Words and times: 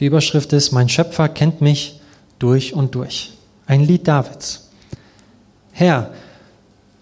Die 0.00 0.06
Überschrift 0.06 0.52
ist, 0.52 0.72
mein 0.72 0.88
Schöpfer 0.88 1.28
kennt 1.28 1.60
mich 1.60 2.00
durch 2.38 2.74
und 2.74 2.94
durch. 2.94 3.32
Ein 3.66 3.80
Lied 3.80 4.08
Davids. 4.08 4.70
Herr, 5.72 6.10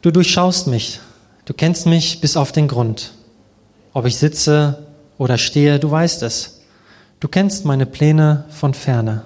du 0.03 0.11
durchschaust 0.11 0.67
mich, 0.67 1.01
du 1.45 1.55
kennst 1.55 1.87
mich 1.87 2.21
bis 2.21 2.37
auf 2.37 2.53
den 2.53 2.69
Grund. 2.69 3.13
Ob 3.95 4.07
ich 4.07 4.17
sitze 4.17 4.87
oder 5.19 5.39
stehe, 5.39 5.79
du 5.79 5.91
weißt 5.91 6.23
es. 6.23 6.61
Du 7.21 7.29
kennst 7.29 7.65
meine 7.65 7.87
Pläne 7.87 8.45
von 8.51 8.75
ferne. 8.75 9.25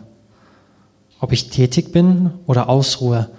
Ob 1.21 1.33
ich 1.33 1.51
tätig 1.51 1.93
bin 1.93 2.31
oder 2.47 2.69
ausruhe, 2.69 3.31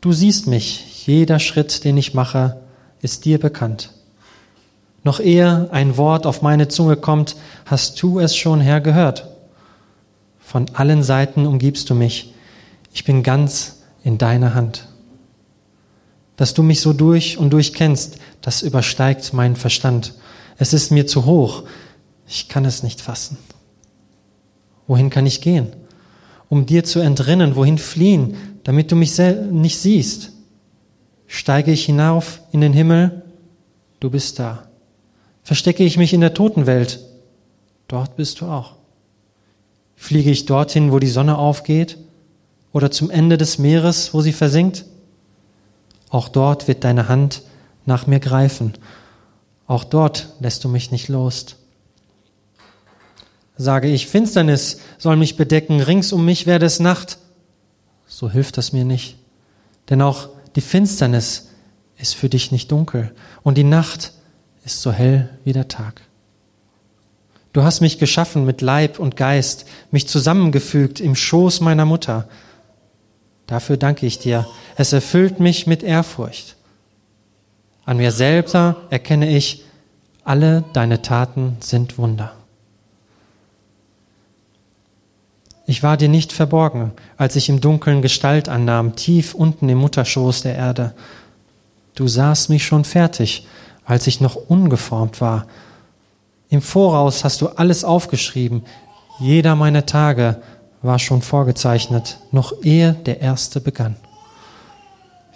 du 0.00 0.12
siehst 0.12 0.46
mich, 0.46 1.06
jeder 1.06 1.38
Schritt, 1.38 1.84
den 1.84 1.96
ich 1.96 2.14
mache, 2.14 2.60
ist 3.00 3.24
dir 3.24 3.38
bekannt. 3.38 3.90
Noch 5.04 5.20
ehe 5.20 5.68
ein 5.70 5.96
Wort 5.96 6.26
auf 6.26 6.42
meine 6.42 6.68
Zunge 6.68 6.96
kommt, 6.96 7.36
hast 7.66 8.02
du 8.02 8.18
es 8.18 8.36
schon 8.36 8.60
hergehört. 8.60 9.28
Von 10.48 10.70
allen 10.72 11.02
Seiten 11.02 11.46
umgibst 11.46 11.90
du 11.90 11.94
mich. 11.94 12.32
Ich 12.94 13.04
bin 13.04 13.22
ganz 13.22 13.82
in 14.02 14.16
deiner 14.16 14.54
Hand. 14.54 14.88
Dass 16.36 16.54
du 16.54 16.62
mich 16.62 16.80
so 16.80 16.94
durch 16.94 17.36
und 17.36 17.50
durch 17.50 17.74
kennst, 17.74 18.16
das 18.40 18.62
übersteigt 18.62 19.34
meinen 19.34 19.56
Verstand. 19.56 20.14
Es 20.56 20.72
ist 20.72 20.90
mir 20.90 21.06
zu 21.06 21.26
hoch. 21.26 21.64
Ich 22.26 22.48
kann 22.48 22.64
es 22.64 22.82
nicht 22.82 23.02
fassen. 23.02 23.36
Wohin 24.86 25.10
kann 25.10 25.26
ich 25.26 25.42
gehen? 25.42 25.66
Um 26.48 26.64
dir 26.64 26.82
zu 26.82 27.00
entrinnen, 27.00 27.54
wohin 27.54 27.76
fliehen, 27.76 28.34
damit 28.64 28.90
du 28.90 28.96
mich 28.96 29.18
nicht 29.50 29.78
siehst? 29.78 30.32
Steige 31.26 31.72
ich 31.72 31.84
hinauf 31.84 32.40
in 32.52 32.62
den 32.62 32.72
Himmel? 32.72 33.22
Du 34.00 34.08
bist 34.08 34.38
da. 34.38 34.66
Verstecke 35.42 35.84
ich 35.84 35.98
mich 35.98 36.14
in 36.14 36.22
der 36.22 36.32
Totenwelt? 36.32 37.00
Dort 37.86 38.16
bist 38.16 38.40
du 38.40 38.46
auch. 38.46 38.77
Fliege 40.00 40.30
ich 40.30 40.46
dorthin, 40.46 40.92
wo 40.92 41.00
die 41.00 41.08
Sonne 41.08 41.36
aufgeht? 41.36 41.98
Oder 42.72 42.92
zum 42.92 43.10
Ende 43.10 43.36
des 43.36 43.58
Meeres, 43.58 44.14
wo 44.14 44.20
sie 44.20 44.32
versinkt? 44.32 44.84
Auch 46.08 46.28
dort 46.28 46.68
wird 46.68 46.84
deine 46.84 47.08
Hand 47.08 47.42
nach 47.84 48.06
mir 48.06 48.20
greifen. 48.20 48.74
Auch 49.66 49.82
dort 49.82 50.28
lässt 50.38 50.62
du 50.62 50.68
mich 50.68 50.92
nicht 50.92 51.08
los. 51.08 51.56
Sage 53.56 53.88
ich, 53.88 54.06
Finsternis 54.06 54.80
soll 54.98 55.16
mich 55.16 55.36
bedecken, 55.36 55.80
rings 55.80 56.12
um 56.12 56.24
mich 56.24 56.46
werde 56.46 56.64
es 56.64 56.78
Nacht. 56.78 57.18
So 58.06 58.30
hilft 58.30 58.56
das 58.56 58.72
mir 58.72 58.84
nicht. 58.84 59.18
Denn 59.90 60.00
auch 60.00 60.28
die 60.54 60.60
Finsternis 60.60 61.48
ist 61.96 62.14
für 62.14 62.28
dich 62.28 62.52
nicht 62.52 62.70
dunkel 62.70 63.12
und 63.42 63.58
die 63.58 63.64
Nacht 63.64 64.12
ist 64.64 64.80
so 64.80 64.92
hell 64.92 65.28
wie 65.42 65.52
der 65.52 65.66
Tag. 65.66 66.02
Du 67.52 67.62
hast 67.62 67.80
mich 67.80 67.98
geschaffen 67.98 68.44
mit 68.44 68.60
Leib 68.60 68.98
und 68.98 69.16
Geist, 69.16 69.66
mich 69.90 70.06
zusammengefügt 70.06 71.00
im 71.00 71.14
Schoß 71.14 71.60
meiner 71.60 71.84
Mutter. 71.84 72.28
Dafür 73.46 73.76
danke 73.76 74.06
ich 74.06 74.18
dir. 74.18 74.46
Es 74.76 74.92
erfüllt 74.92 75.40
mich 75.40 75.66
mit 75.66 75.82
Ehrfurcht. 75.82 76.56
An 77.84 77.96
mir 77.96 78.12
selbst 78.12 78.54
erkenne 78.54 79.34
ich, 79.34 79.64
alle 80.24 80.64
deine 80.74 81.00
Taten 81.00 81.56
sind 81.60 81.96
Wunder. 81.96 82.32
Ich 85.66 85.82
war 85.82 85.96
dir 85.96 86.08
nicht 86.08 86.32
verborgen, 86.32 86.92
als 87.16 87.36
ich 87.36 87.48
im 87.48 87.60
Dunkeln 87.60 88.02
Gestalt 88.02 88.48
annahm, 88.48 88.96
tief 88.96 89.34
unten 89.34 89.68
im 89.68 89.78
Mutterschoß 89.78 90.42
der 90.42 90.54
Erde. 90.54 90.94
Du 91.94 92.08
sahst 92.08 92.50
mich 92.50 92.64
schon 92.64 92.84
fertig, 92.84 93.46
als 93.84 94.06
ich 94.06 94.20
noch 94.20 94.36
ungeformt 94.36 95.20
war. 95.20 95.46
Im 96.50 96.62
Voraus 96.62 97.24
hast 97.24 97.40
du 97.40 97.48
alles 97.48 97.84
aufgeschrieben. 97.84 98.62
Jeder 99.20 99.54
meiner 99.54 99.86
Tage 99.86 100.40
war 100.82 100.98
schon 100.98 101.22
vorgezeichnet, 101.22 102.18
noch 102.30 102.62
ehe 102.62 102.94
der 102.94 103.20
erste 103.20 103.60
begann. 103.60 103.96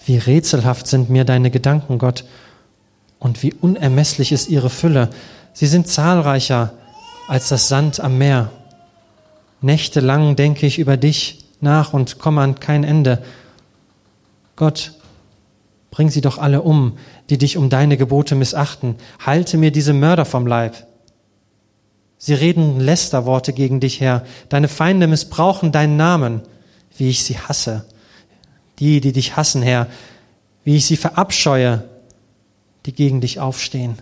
Wie 0.04 0.16
rätselhaft 0.16 0.86
sind 0.86 1.10
mir 1.10 1.24
deine 1.24 1.50
Gedanken, 1.50 1.98
Gott, 1.98 2.24
und 3.18 3.42
wie 3.42 3.54
unermesslich 3.54 4.32
ist 4.32 4.48
ihre 4.48 4.70
Fülle. 4.70 5.10
Sie 5.52 5.66
sind 5.66 5.86
zahlreicher 5.86 6.72
als 7.28 7.48
das 7.48 7.68
Sand 7.68 8.00
am 8.00 8.18
Meer. 8.18 8.50
Nächtelang 9.60 10.34
denke 10.34 10.66
ich 10.66 10.78
über 10.78 10.96
dich 10.96 11.44
nach 11.60 11.92
und 11.92 12.18
komme 12.18 12.40
an 12.40 12.58
kein 12.58 12.82
Ende. 12.82 13.22
Gott, 14.56 14.92
Bring 15.92 16.08
sie 16.08 16.22
doch 16.22 16.38
alle 16.38 16.62
um, 16.62 16.94
die 17.28 17.36
dich 17.36 17.58
um 17.58 17.68
deine 17.68 17.98
Gebote 17.98 18.34
missachten. 18.34 18.96
Halte 19.24 19.58
mir 19.58 19.70
diese 19.70 19.92
Mörder 19.92 20.24
vom 20.24 20.46
Leib. 20.46 20.86
Sie 22.24 22.34
reden 22.34 22.78
Lästerworte 22.78 23.52
gegen 23.52 23.80
dich 23.80 24.00
her. 24.00 24.24
Deine 24.48 24.68
Feinde 24.68 25.08
missbrauchen 25.08 25.72
deinen 25.72 25.96
Namen, 25.96 26.42
wie 26.96 27.10
ich 27.10 27.24
sie 27.24 27.36
hasse. 27.36 27.84
Die, 28.78 29.00
die 29.00 29.10
dich 29.10 29.36
hassen, 29.36 29.60
Herr, 29.60 29.88
wie 30.62 30.76
ich 30.76 30.86
sie 30.86 30.96
verabscheue, 30.96 31.82
die 32.86 32.92
gegen 32.92 33.20
dich 33.20 33.40
aufstehen. 33.40 33.98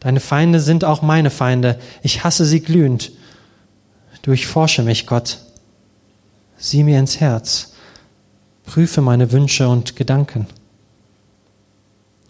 Deine 0.00 0.20
Feinde 0.20 0.60
sind 0.60 0.84
auch 0.84 1.00
meine 1.00 1.30
Feinde. 1.30 1.78
Ich 2.02 2.22
hasse 2.22 2.44
sie 2.44 2.60
glühend. 2.60 3.12
Durchforsche 4.20 4.82
mich, 4.82 5.06
Gott. 5.06 5.38
Sieh 6.58 6.84
mir 6.84 6.98
ins 6.98 7.18
Herz 7.18 7.72
Prüfe 8.66 9.00
meine 9.00 9.32
Wünsche 9.32 9.70
und 9.70 9.96
Gedanken. 9.96 10.46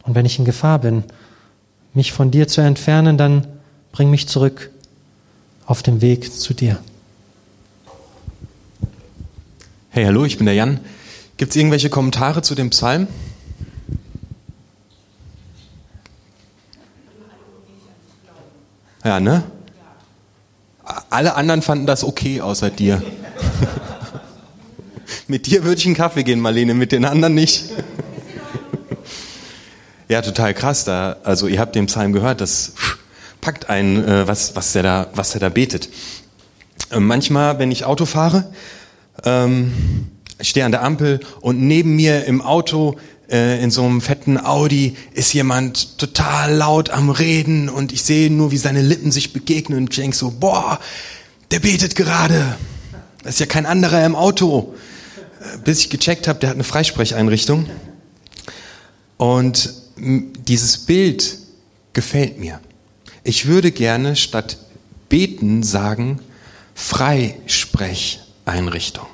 Und 0.04 0.14
wenn 0.14 0.26
ich 0.26 0.38
in 0.38 0.44
Gefahr 0.44 0.78
bin, 0.78 1.02
mich 1.92 2.12
von 2.12 2.30
dir 2.30 2.46
zu 2.46 2.60
entfernen, 2.60 3.18
dann 3.18 3.46
bring 3.92 4.10
mich 4.10 4.26
zurück 4.26 4.70
auf 5.66 5.82
dem 5.82 6.00
Weg 6.00 6.32
zu 6.32 6.54
dir. 6.54 6.82
Hey, 9.90 10.06
hallo, 10.06 10.24
ich 10.24 10.38
bin 10.38 10.46
der 10.46 10.54
Jan. 10.54 10.80
Gibt 11.36 11.50
es 11.50 11.56
irgendwelche 11.56 11.90
Kommentare 11.90 12.42
zu 12.42 12.54
dem 12.54 12.70
Psalm? 12.70 13.06
Ja, 19.04 19.20
ne? 19.20 19.44
Alle 21.10 21.34
anderen 21.34 21.60
fanden 21.60 21.86
das 21.86 22.04
okay, 22.04 22.40
außer 22.40 22.70
dir. 22.70 23.02
Mit 25.26 25.46
dir 25.46 25.64
würde 25.64 25.78
ich 25.78 25.86
einen 25.86 25.94
Kaffee 25.94 26.24
gehen, 26.24 26.40
Marlene, 26.40 26.74
mit 26.74 26.92
den 26.92 27.04
anderen 27.04 27.34
nicht. 27.34 27.70
ja, 30.08 30.20
total 30.20 30.52
krass. 30.52 30.84
Da, 30.84 31.16
also 31.22 31.46
ihr 31.48 31.60
habt 31.60 31.74
den 31.74 31.86
Psalm 31.86 32.12
gehört, 32.12 32.40
das 32.40 32.72
packt 33.42 33.68
einen, 33.68 34.02
äh, 34.02 34.26
was, 34.26 34.56
was, 34.56 34.74
er 34.74 34.82
da, 34.82 35.10
was 35.14 35.34
er 35.34 35.40
da 35.40 35.50
betet. 35.50 35.90
Äh, 36.90 37.00
manchmal, 37.00 37.58
wenn 37.58 37.70
ich 37.70 37.84
Auto 37.84 38.06
fahre, 38.06 38.50
ähm, 39.24 40.08
ich 40.38 40.48
stehe 40.48 40.64
an 40.64 40.72
der 40.72 40.82
Ampel 40.82 41.20
und 41.42 41.60
neben 41.60 41.94
mir 41.94 42.24
im 42.24 42.40
Auto 42.40 42.96
äh, 43.30 43.62
in 43.62 43.70
so 43.70 43.84
einem 43.84 44.00
fetten 44.00 44.38
Audi 44.38 44.96
ist 45.12 45.34
jemand 45.34 45.98
total 45.98 46.54
laut 46.54 46.88
am 46.88 47.10
Reden 47.10 47.68
und 47.68 47.92
ich 47.92 48.02
sehe 48.02 48.30
nur, 48.30 48.50
wie 48.50 48.56
seine 48.56 48.80
Lippen 48.80 49.12
sich 49.12 49.34
begegnen 49.34 49.80
und 49.80 49.90
ich 49.90 49.96
denke 49.96 50.16
so, 50.16 50.30
boah, 50.30 50.80
der 51.50 51.60
betet 51.60 51.94
gerade. 51.96 52.56
Das 53.22 53.34
ist 53.34 53.40
ja 53.40 53.46
kein 53.46 53.66
anderer 53.66 54.06
im 54.06 54.16
Auto 54.16 54.74
bis 55.64 55.80
ich 55.80 55.90
gecheckt 55.90 56.28
habe, 56.28 56.38
der 56.38 56.50
hat 56.50 56.56
eine 56.56 56.64
Freisprecheinrichtung. 56.64 57.66
Und 59.16 59.74
dieses 59.96 60.78
Bild 60.78 61.38
gefällt 61.92 62.38
mir. 62.38 62.60
Ich 63.24 63.46
würde 63.46 63.70
gerne 63.70 64.16
statt 64.16 64.58
beten 65.08 65.62
sagen, 65.62 66.20
Freisprecheinrichtung. 66.74 69.06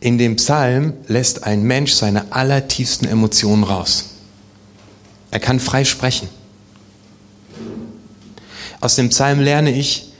In 0.00 0.18
dem 0.18 0.36
Psalm 0.36 0.94
lässt 1.06 1.44
ein 1.44 1.62
Mensch 1.62 1.92
seine 1.92 2.32
allertiefsten 2.32 3.06
Emotionen 3.06 3.64
raus. 3.64 4.10
Er 5.30 5.40
kann 5.40 5.60
frei 5.60 5.84
sprechen. 5.84 6.28
Aus 8.80 8.96
dem 8.96 9.10
Psalm 9.10 9.40
lerne 9.40 9.70
ich, 9.70 10.12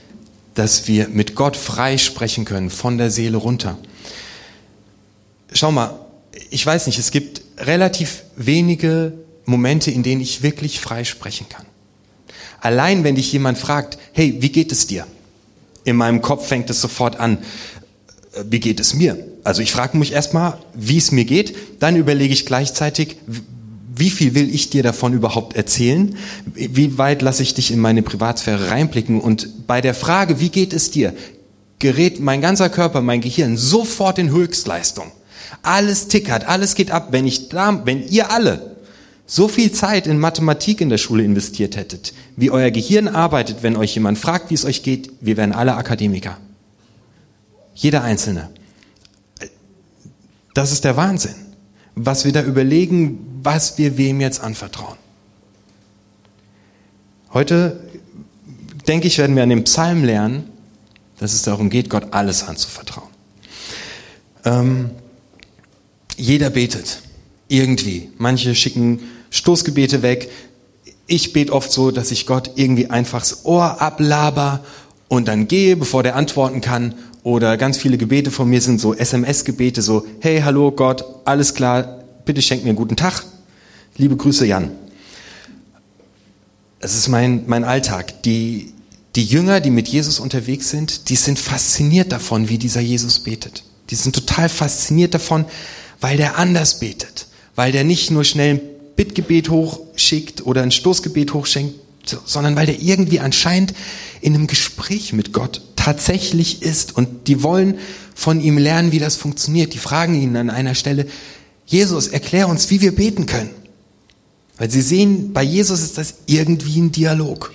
dass 0.55 0.87
wir 0.87 1.09
mit 1.09 1.35
Gott 1.35 1.57
frei 1.57 1.97
sprechen 1.97 2.45
können, 2.45 2.69
von 2.69 2.97
der 2.97 3.11
Seele 3.11 3.37
runter. 3.37 3.77
Schau 5.51 5.71
mal, 5.71 5.99
ich 6.49 6.65
weiß 6.65 6.87
nicht, 6.87 6.97
es 6.97 7.11
gibt 7.11 7.41
relativ 7.57 8.23
wenige 8.35 9.13
Momente, 9.45 9.91
in 9.91 10.03
denen 10.03 10.21
ich 10.21 10.43
wirklich 10.43 10.79
frei 10.79 11.03
sprechen 11.03 11.47
kann. 11.49 11.65
Allein 12.61 13.03
wenn 13.03 13.15
dich 13.15 13.31
jemand 13.33 13.57
fragt, 13.57 13.97
hey, 14.13 14.37
wie 14.39 14.49
geht 14.49 14.71
es 14.71 14.87
dir? 14.87 15.05
In 15.83 15.97
meinem 15.97 16.21
Kopf 16.21 16.47
fängt 16.47 16.69
es 16.69 16.79
sofort 16.79 17.19
an, 17.19 17.39
äh, 18.33 18.43
wie 18.49 18.59
geht 18.59 18.79
es 18.79 18.93
mir? 18.93 19.17
Also 19.43 19.61
ich 19.61 19.71
frage 19.71 19.97
mich 19.97 20.13
erstmal, 20.13 20.57
wie 20.73 20.97
es 20.97 21.11
mir 21.11 21.25
geht, 21.25 21.55
dann 21.79 21.97
überlege 21.97 22.33
ich 22.33 22.45
gleichzeitig, 22.45 23.17
wie 23.95 24.09
viel 24.09 24.33
will 24.33 24.53
ich 24.53 24.69
dir 24.69 24.81
davon 24.81 25.13
überhaupt 25.13 25.55
erzählen? 25.55 26.17
Wie 26.45 26.97
weit 26.97 27.21
lasse 27.21 27.43
ich 27.43 27.53
dich 27.53 27.69
in 27.69 27.79
meine 27.79 28.01
Privatsphäre 28.01 28.71
reinblicken? 28.71 29.21
Und 29.21 29.67
bei 29.67 29.81
der 29.81 29.93
Frage, 29.93 30.39
wie 30.39 30.49
geht 30.49 30.73
es 30.73 30.89
dir, 30.89 31.13
gerät 31.79 32.19
mein 32.19 32.41
ganzer 32.41 32.69
Körper, 32.69 33.01
mein 33.01 33.21
Gehirn 33.21 33.57
sofort 33.57 34.17
in 34.17 34.31
Höchstleistung. 34.31 35.11
Alles 35.61 36.07
tickert, 36.07 36.47
alles 36.47 36.75
geht 36.75 36.91
ab. 36.91 37.09
Wenn 37.11 37.27
ich 37.27 37.49
da, 37.49 37.85
wenn 37.85 38.07
ihr 38.07 38.31
alle 38.31 38.72
so 39.25 39.47
viel 39.47 39.71
Zeit 39.71 40.07
in 40.07 40.19
Mathematik 40.19 40.81
in 40.81 40.89
der 40.89 40.97
Schule 40.97 41.23
investiert 41.23 41.75
hättet, 41.75 42.13
wie 42.35 42.51
euer 42.51 42.71
Gehirn 42.71 43.07
arbeitet, 43.07 43.63
wenn 43.63 43.75
euch 43.75 43.95
jemand 43.95 44.17
fragt, 44.17 44.49
wie 44.49 44.55
es 44.55 44.65
euch 44.65 44.83
geht, 44.83 45.11
wir 45.21 45.37
wären 45.37 45.53
alle 45.53 45.75
Akademiker. 45.75 46.37
Jeder 47.73 48.03
Einzelne. 48.03 48.49
Das 50.53 50.71
ist 50.71 50.83
der 50.83 50.97
Wahnsinn, 50.97 51.35
was 51.95 52.25
wir 52.25 52.31
da 52.31 52.43
überlegen, 52.43 53.39
was 53.41 53.77
wir 53.77 53.97
wem 53.97 54.21
jetzt 54.21 54.41
anvertrauen. 54.41 54.97
Heute, 57.33 57.79
denke 58.87 59.07
ich, 59.07 59.17
werden 59.17 59.35
wir 59.35 59.43
an 59.43 59.49
dem 59.49 59.63
Psalm 59.63 60.03
lernen, 60.03 60.49
dass 61.17 61.33
es 61.33 61.41
darum 61.41 61.69
geht, 61.69 61.89
Gott 61.89 62.13
alles 62.13 62.43
anzuvertrauen. 62.43 63.09
Ähm, 64.45 64.91
jeder 66.15 66.49
betet. 66.49 67.01
Irgendwie. 67.53 68.09
Manche 68.17 68.55
schicken 68.55 68.99
Stoßgebete 69.29 70.01
weg. 70.01 70.31
Ich 71.05 71.33
bete 71.33 71.53
oft 71.53 71.71
so, 71.71 71.91
dass 71.91 72.09
ich 72.09 72.25
Gott 72.25 72.49
irgendwie 72.55 72.89
einfach 72.89 73.19
das 73.19 73.45
Ohr 73.45 73.79
ablaber 73.79 74.61
und 75.07 75.27
dann 75.27 75.47
gehe, 75.47 75.77
bevor 75.77 76.01
der 76.01 76.15
antworten 76.15 76.61
kann. 76.61 76.95
Oder 77.21 77.57
ganz 77.57 77.77
viele 77.77 77.99
Gebete 77.99 78.31
von 78.31 78.49
mir 78.49 78.59
sind 78.59 78.81
so 78.81 78.95
SMS-Gebete, 78.95 79.83
so, 79.83 80.03
hey, 80.19 80.41
hallo 80.41 80.71
Gott, 80.71 81.05
alles 81.25 81.53
klar, 81.53 81.99
bitte 82.25 82.41
schenk 82.41 82.63
mir 82.63 82.69
einen 82.69 82.75
guten 82.75 82.95
Tag. 82.95 83.23
Liebe 83.97 84.17
Grüße, 84.17 84.47
Jan. 84.47 84.71
Es 86.79 86.95
ist 86.95 87.07
mein, 87.07 87.43
mein 87.45 87.65
Alltag. 87.65 88.23
Die, 88.23 88.73
die 89.15 89.25
Jünger, 89.25 89.59
die 89.59 89.69
mit 89.69 89.87
Jesus 89.87 90.19
unterwegs 90.19 90.71
sind, 90.71 91.07
die 91.09 91.15
sind 91.15 91.37
fasziniert 91.37 92.11
davon, 92.11 92.49
wie 92.49 92.57
dieser 92.57 92.81
Jesus 92.81 93.19
betet. 93.19 93.63
Die 93.91 93.95
sind 93.95 94.15
total 94.15 94.49
fasziniert 94.49 95.13
davon, 95.13 95.45
weil 96.01 96.17
der 96.17 96.39
anders 96.39 96.79
betet, 96.79 97.27
weil 97.55 97.71
der 97.71 97.83
nicht 97.83 98.11
nur 98.11 98.23
schnell 98.23 98.55
ein 98.55 98.61
Bittgebet 98.95 99.49
hochschickt 99.49 100.45
oder 100.45 100.61
ein 100.61 100.71
Stoßgebet 100.71 101.33
hochschenkt, 101.33 101.75
sondern 102.25 102.55
weil 102.55 102.65
der 102.65 102.81
irgendwie 102.81 103.19
anscheinend 103.19 103.73
in 104.21 104.35
einem 104.35 104.47
Gespräch 104.47 105.13
mit 105.13 105.33
Gott 105.33 105.61
tatsächlich 105.75 106.61
ist 106.61 106.95
und 106.95 107.27
die 107.27 107.43
wollen 107.43 107.79
von 108.15 108.41
ihm 108.41 108.57
lernen, 108.57 108.91
wie 108.91 108.99
das 108.99 109.15
funktioniert. 109.15 109.73
Die 109.73 109.79
fragen 109.79 110.21
ihn 110.21 110.35
an 110.35 110.49
einer 110.49 110.75
Stelle, 110.75 111.07
Jesus, 111.65 112.07
erklär 112.07 112.47
uns, 112.47 112.69
wie 112.69 112.81
wir 112.81 112.93
beten 112.93 113.25
können. 113.25 113.49
Weil 114.57 114.69
sie 114.69 114.81
sehen, 114.81 115.33
bei 115.33 115.43
Jesus 115.43 115.81
ist 115.81 115.97
das 115.97 116.15
irgendwie 116.27 116.79
ein 116.79 116.91
Dialog. 116.91 117.53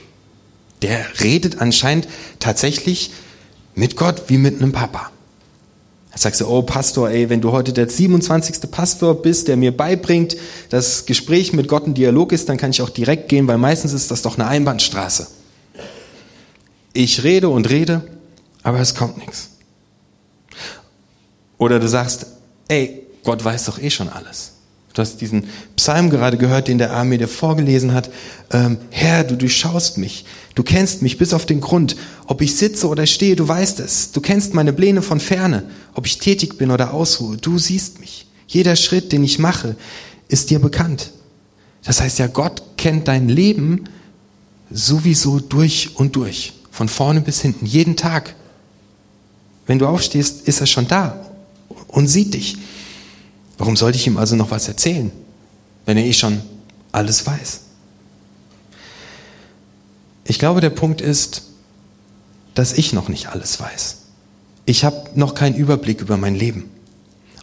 Der 0.82 1.06
redet 1.20 1.60
anscheinend 1.60 2.08
tatsächlich 2.38 3.10
mit 3.74 3.96
Gott 3.96 4.24
wie 4.28 4.38
mit 4.38 4.60
einem 4.60 4.72
Papa. 4.72 5.10
Sagst 6.18 6.40
du, 6.40 6.48
oh 6.48 6.62
Pastor, 6.62 7.10
ey, 7.10 7.30
wenn 7.30 7.40
du 7.40 7.52
heute 7.52 7.72
der 7.72 7.88
27. 7.88 8.68
Pastor 8.72 9.22
bist, 9.22 9.46
der 9.46 9.56
mir 9.56 9.76
beibringt, 9.76 10.36
dass 10.68 11.06
Gespräch 11.06 11.52
mit 11.52 11.68
Gott 11.68 11.86
ein 11.86 11.94
Dialog 11.94 12.32
ist, 12.32 12.48
dann 12.48 12.56
kann 12.56 12.70
ich 12.70 12.82
auch 12.82 12.90
direkt 12.90 13.28
gehen, 13.28 13.46
weil 13.46 13.56
meistens 13.56 13.92
ist 13.92 14.10
das 14.10 14.22
doch 14.22 14.36
eine 14.36 14.48
Einbahnstraße. 14.48 15.28
Ich 16.92 17.22
rede 17.22 17.48
und 17.48 17.70
rede, 17.70 18.02
aber 18.64 18.80
es 18.80 18.96
kommt 18.96 19.18
nichts. 19.18 19.50
Oder 21.56 21.78
du 21.78 21.88
sagst, 21.88 22.26
ey, 22.66 23.06
Gott 23.22 23.44
weiß 23.44 23.66
doch 23.66 23.78
eh 23.78 23.90
schon 23.90 24.08
alles. 24.08 24.54
Du 24.98 25.02
hast 25.02 25.20
diesen 25.20 25.44
Psalm 25.76 26.10
gerade 26.10 26.38
gehört, 26.38 26.66
den 26.66 26.78
der 26.78 26.92
Arme 26.92 27.18
dir 27.18 27.28
vorgelesen 27.28 27.94
hat. 27.94 28.10
Ähm, 28.50 28.78
Herr, 28.90 29.22
du 29.22 29.36
durchschaust 29.36 29.96
mich. 29.96 30.24
Du 30.56 30.64
kennst 30.64 31.02
mich 31.02 31.18
bis 31.18 31.32
auf 31.32 31.46
den 31.46 31.60
Grund. 31.60 31.94
Ob 32.26 32.42
ich 32.42 32.56
sitze 32.56 32.88
oder 32.88 33.06
stehe, 33.06 33.36
du 33.36 33.46
weißt 33.46 33.78
es. 33.78 34.10
Du 34.10 34.20
kennst 34.20 34.54
meine 34.54 34.72
Pläne 34.72 35.00
von 35.00 35.20
ferne. 35.20 35.70
Ob 35.94 36.06
ich 36.06 36.18
tätig 36.18 36.58
bin 36.58 36.72
oder 36.72 36.92
ausruhe, 36.92 37.36
du 37.36 37.58
siehst 37.58 38.00
mich. 38.00 38.26
Jeder 38.48 38.74
Schritt, 38.74 39.12
den 39.12 39.22
ich 39.22 39.38
mache, 39.38 39.76
ist 40.26 40.50
dir 40.50 40.58
bekannt. 40.58 41.12
Das 41.84 42.00
heißt 42.00 42.18
ja, 42.18 42.26
Gott 42.26 42.60
kennt 42.76 43.06
dein 43.06 43.28
Leben 43.28 43.84
sowieso 44.68 45.38
durch 45.38 45.90
und 45.94 46.16
durch. 46.16 46.54
Von 46.72 46.88
vorne 46.88 47.20
bis 47.20 47.40
hinten. 47.40 47.66
Jeden 47.66 47.94
Tag. 47.94 48.34
Wenn 49.64 49.78
du 49.78 49.86
aufstehst, 49.86 50.48
ist 50.48 50.60
er 50.60 50.66
schon 50.66 50.88
da 50.88 51.24
und 51.86 52.08
sieht 52.08 52.34
dich. 52.34 52.56
Warum 53.58 53.76
sollte 53.76 53.98
ich 53.98 54.06
ihm 54.06 54.16
also 54.16 54.36
noch 54.36 54.50
was 54.52 54.68
erzählen, 54.68 55.10
wenn 55.84 55.96
er 55.96 56.04
eh 56.04 56.12
schon 56.12 56.40
alles 56.92 57.26
weiß? 57.26 57.60
Ich 60.24 60.38
glaube, 60.38 60.60
der 60.60 60.70
Punkt 60.70 61.00
ist, 61.00 61.42
dass 62.54 62.72
ich 62.72 62.92
noch 62.92 63.08
nicht 63.08 63.28
alles 63.28 63.60
weiß. 63.60 63.96
Ich 64.64 64.84
habe 64.84 65.10
noch 65.14 65.34
keinen 65.34 65.56
Überblick 65.56 66.00
über 66.00 66.16
mein 66.16 66.34
Leben. 66.34 66.70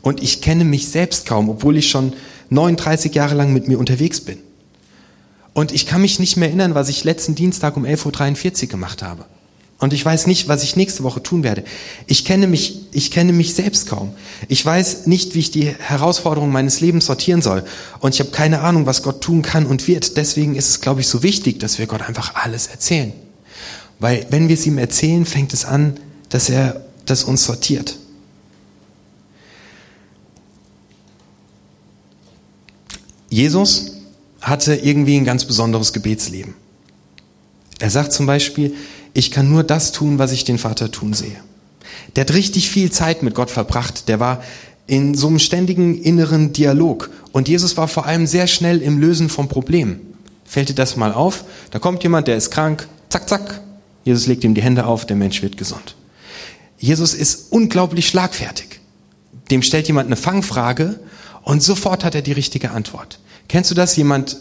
Und 0.01 0.21
ich 0.21 0.41
kenne 0.41 0.63
mich 0.63 0.89
selbst 0.89 1.25
kaum, 1.25 1.49
obwohl 1.49 1.77
ich 1.77 1.89
schon 1.89 2.13
39 2.49 3.13
Jahre 3.13 3.35
lang 3.35 3.51
mit 3.51 3.67
mir 3.67 3.79
unterwegs 3.79 4.21
bin. 4.21 4.37
Und 5.53 5.71
ich 5.71 5.85
kann 5.85 6.01
mich 6.01 6.19
nicht 6.19 6.37
mehr 6.37 6.49
erinnern, 6.49 6.75
was 6.75 6.89
ich 6.89 7.03
letzten 7.03 7.33
Dienstag 7.33 7.75
um 7.75 7.85
11.43 7.85 8.63
Uhr 8.63 8.69
gemacht 8.69 9.01
habe. 9.01 9.25
Und 9.77 9.91
ich 9.91 10.05
weiß 10.05 10.27
nicht, 10.27 10.47
was 10.47 10.63
ich 10.63 10.77
nächste 10.77 11.03
Woche 11.03 11.21
tun 11.21 11.43
werde. 11.43 11.63
Ich 12.07 12.23
kenne 12.23 12.47
mich, 12.47 12.81
ich 12.93 13.11
kenne 13.11 13.33
mich 13.33 13.55
selbst 13.55 13.87
kaum. 13.87 14.13
Ich 14.47 14.65
weiß 14.65 15.05
nicht, 15.05 15.35
wie 15.35 15.39
ich 15.39 15.51
die 15.51 15.65
Herausforderungen 15.67 16.53
meines 16.53 16.79
Lebens 16.79 17.07
sortieren 17.07 17.41
soll. 17.41 17.63
Und 17.99 18.13
ich 18.13 18.21
habe 18.21 18.31
keine 18.31 18.61
Ahnung, 18.61 18.85
was 18.85 19.03
Gott 19.03 19.21
tun 19.21 19.41
kann 19.41 19.65
und 19.65 19.87
wird. 19.87 20.15
Deswegen 20.15 20.55
ist 20.55 20.69
es, 20.69 20.81
glaube 20.81 21.01
ich, 21.01 21.07
so 21.07 21.23
wichtig, 21.23 21.59
dass 21.59 21.77
wir 21.77 21.87
Gott 21.87 22.03
einfach 22.03 22.35
alles 22.35 22.67
erzählen. 22.67 23.11
Weil 23.99 24.25
wenn 24.29 24.47
wir 24.47 24.55
es 24.55 24.65
ihm 24.65 24.77
erzählen, 24.77 25.25
fängt 25.25 25.53
es 25.53 25.65
an, 25.65 25.99
dass 26.29 26.49
er 26.49 26.85
das 27.05 27.25
uns 27.25 27.43
sortiert. 27.43 27.97
Jesus 33.29 33.91
hatte 34.39 34.75
irgendwie 34.75 35.17
ein 35.17 35.25
ganz 35.25 35.43
besonderes 35.43 35.91
Gebetsleben. 35.91 36.53
Er 37.79 37.89
sagt 37.89 38.13
zum 38.13 38.25
Beispiel, 38.25 38.75
ich 39.15 39.31
kann 39.31 39.49
nur 39.49 39.63
das 39.63 39.93
tun, 39.93 40.19
was 40.19 40.33
ich 40.33 40.43
den 40.43 40.57
Vater 40.57 40.91
tun 40.91 41.13
sehe. 41.13 41.37
Der 42.15 42.21
hat 42.25 42.33
richtig 42.33 42.69
viel 42.69 42.91
Zeit 42.91 43.23
mit 43.23 43.33
Gott 43.33 43.49
verbracht. 43.49 44.09
Der 44.09 44.19
war 44.19 44.43
in 44.87 45.15
so 45.15 45.27
einem 45.27 45.39
ständigen 45.39 45.99
inneren 45.99 46.51
Dialog. 46.51 47.09
Und 47.31 47.47
Jesus 47.47 47.77
war 47.77 47.87
vor 47.87 48.05
allem 48.05 48.27
sehr 48.27 48.45
schnell 48.45 48.81
im 48.81 48.99
Lösen 48.99 49.29
von 49.29 49.47
Problemen. 49.47 50.01
Fällt 50.43 50.67
dir 50.67 50.75
das 50.75 50.97
mal 50.97 51.13
auf? 51.13 51.45
Da 51.71 51.79
kommt 51.79 52.03
jemand, 52.03 52.27
der 52.27 52.35
ist 52.35 52.51
krank. 52.51 52.89
Zack, 53.07 53.29
zack. 53.29 53.61
Jesus 54.03 54.27
legt 54.27 54.43
ihm 54.43 54.53
die 54.53 54.61
Hände 54.61 54.85
auf, 54.85 55.05
der 55.05 55.15
Mensch 55.15 55.41
wird 55.41 55.55
gesund. 55.55 55.95
Jesus 56.77 57.13
ist 57.13 57.53
unglaublich 57.53 58.09
schlagfertig. 58.09 58.81
Dem 59.49 59.61
stellt 59.61 59.87
jemand 59.87 60.07
eine 60.07 60.17
Fangfrage 60.17 60.99
und 61.41 61.63
sofort 61.63 62.03
hat 62.03 62.15
er 62.15 62.21
die 62.21 62.33
richtige 62.33 62.71
Antwort. 62.71 63.19
Kennst 63.47 63.71
du 63.71 63.75
das? 63.75 63.95
Jemand 63.95 64.37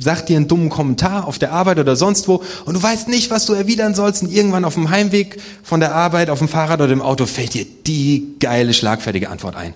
sagt 0.00 0.28
dir 0.28 0.36
einen 0.36 0.48
dummen 0.48 0.70
Kommentar 0.70 1.28
auf 1.28 1.38
der 1.38 1.52
Arbeit 1.52 1.78
oder 1.78 1.94
sonst 1.94 2.26
wo 2.26 2.42
und 2.64 2.74
du 2.74 2.82
weißt 2.82 3.08
nicht, 3.08 3.30
was 3.30 3.46
du 3.46 3.52
erwidern 3.52 3.94
sollst 3.94 4.22
und 4.22 4.32
irgendwann 4.32 4.64
auf 4.64 4.74
dem 4.74 4.90
Heimweg 4.90 5.40
von 5.62 5.78
der 5.78 5.94
Arbeit, 5.94 6.30
auf 6.30 6.38
dem 6.38 6.48
Fahrrad 6.48 6.80
oder 6.80 6.92
im 6.92 7.02
Auto 7.02 7.26
fällt 7.26 7.54
dir 7.54 7.66
die 7.86 8.34
geile, 8.40 8.72
schlagfertige 8.72 9.28
Antwort 9.28 9.56
ein. 9.56 9.74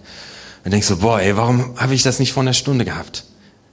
Und 0.64 0.70
denkst 0.72 0.88
du, 0.88 0.96
boah, 0.96 1.20
ey, 1.20 1.36
warum 1.36 1.78
habe 1.78 1.94
ich 1.94 2.02
das 2.02 2.18
nicht 2.18 2.32
vor 2.32 2.42
einer 2.42 2.54
Stunde 2.54 2.84
gehabt? 2.84 3.24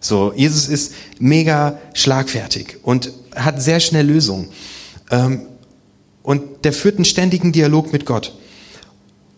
So, 0.01 0.33
Jesus 0.35 0.67
ist 0.67 0.93
mega 1.19 1.79
schlagfertig 1.93 2.77
und 2.83 3.11
hat 3.35 3.61
sehr 3.61 3.79
schnell 3.79 4.05
Lösungen. 4.05 4.49
Ähm, 5.09 5.43
und 6.23 6.65
der 6.65 6.73
führt 6.73 6.95
einen 6.95 7.05
ständigen 7.05 7.51
Dialog 7.51 7.93
mit 7.93 8.05
Gott. 8.05 8.33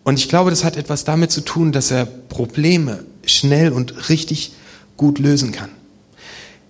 Und 0.04 0.18
ich 0.18 0.28
glaube, 0.28 0.50
das 0.50 0.64
hat 0.64 0.76
etwas 0.76 1.04
damit 1.04 1.30
zu 1.30 1.42
tun, 1.42 1.72
dass 1.72 1.90
er 1.90 2.04
Probleme 2.04 3.04
schnell 3.24 3.72
und 3.72 4.08
richtig 4.08 4.52
gut 4.96 5.18
lösen 5.18 5.52
kann. 5.52 5.70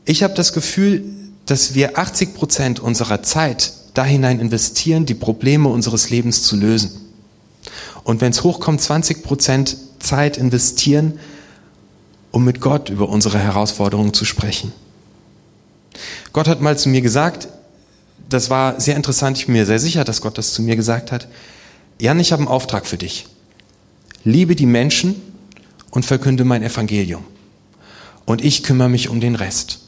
Ich 0.05 0.23
habe 0.23 0.35
das 0.35 0.53
Gefühl, 0.53 1.05
dass 1.47 1.75
wir 1.75 1.99
80 1.99 2.35
Prozent 2.35 2.81
unserer 2.81 3.23
Zeit 3.23 3.73
da 3.95 4.05
hinein 4.05 4.41
investieren, 4.41 5.07
die 5.07 5.15
Probleme 5.15 5.69
unseres 5.69 6.11
Lebens 6.11 6.43
zu 6.43 6.57
lösen. 6.57 6.91
Und 8.03 8.21
wenn 8.21 8.31
es 8.31 8.43
hochkommt, 8.43 8.81
20 8.81 9.23
Prozent 9.23 9.77
Zeit 10.01 10.37
investieren, 10.37 11.19
um 12.31 12.45
mit 12.45 12.61
Gott 12.61 12.91
über 12.91 13.09
unsere 13.09 13.39
Herausforderungen 13.39 14.13
zu 14.13 14.25
sprechen. 14.25 14.73
Gott 16.33 16.49
hat 16.49 16.61
mal 16.61 16.77
zu 16.77 16.89
mir 16.89 17.01
gesagt, 17.01 17.49
das 18.29 18.51
war 18.51 18.81
sehr 18.81 18.97
interessant, 18.97 19.39
ich 19.39 19.47
bin 19.47 19.55
mir 19.55 19.67
sehr 19.67 19.79
sicher, 19.79 20.05
dass 20.05 20.21
Gott 20.21 20.37
das 20.37 20.53
zu 20.53 20.63
mir 20.63 20.77
gesagt 20.77 21.13
hat, 21.13 21.29
Jan, 22.01 22.19
ich 22.19 22.33
habe 22.33 22.41
einen 22.41 22.49
Auftrag 22.49 22.87
für 22.87 22.99
dich. 22.99 23.27
Liebe 24.25 24.57
die 24.57 24.67
Menschen 24.67 25.15
und 25.91 26.05
verkünde 26.05 26.45
mein 26.45 26.63
Evangelium. 26.63 27.25
Und 28.25 28.43
ich 28.43 28.65
kümmere 28.65 28.89
mich 28.89 29.09
um 29.09 29.21
den 29.21 29.37
Rest. 29.37 29.84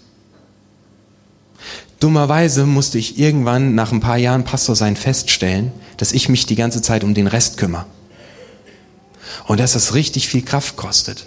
Dummerweise 2.00 2.66
musste 2.66 2.98
ich 2.98 3.18
irgendwann 3.18 3.74
nach 3.74 3.92
ein 3.92 4.00
paar 4.00 4.18
Jahren 4.18 4.44
Pastor 4.44 4.76
sein 4.76 4.96
feststellen, 4.96 5.72
dass 5.96 6.12
ich 6.12 6.28
mich 6.28 6.46
die 6.46 6.56
ganze 6.56 6.82
Zeit 6.82 7.04
um 7.04 7.14
den 7.14 7.26
Rest 7.26 7.56
kümmere. 7.56 7.86
Und 9.46 9.60
dass 9.60 9.72
das 9.72 9.94
richtig 9.94 10.28
viel 10.28 10.42
Kraft 10.42 10.76
kostet. 10.76 11.26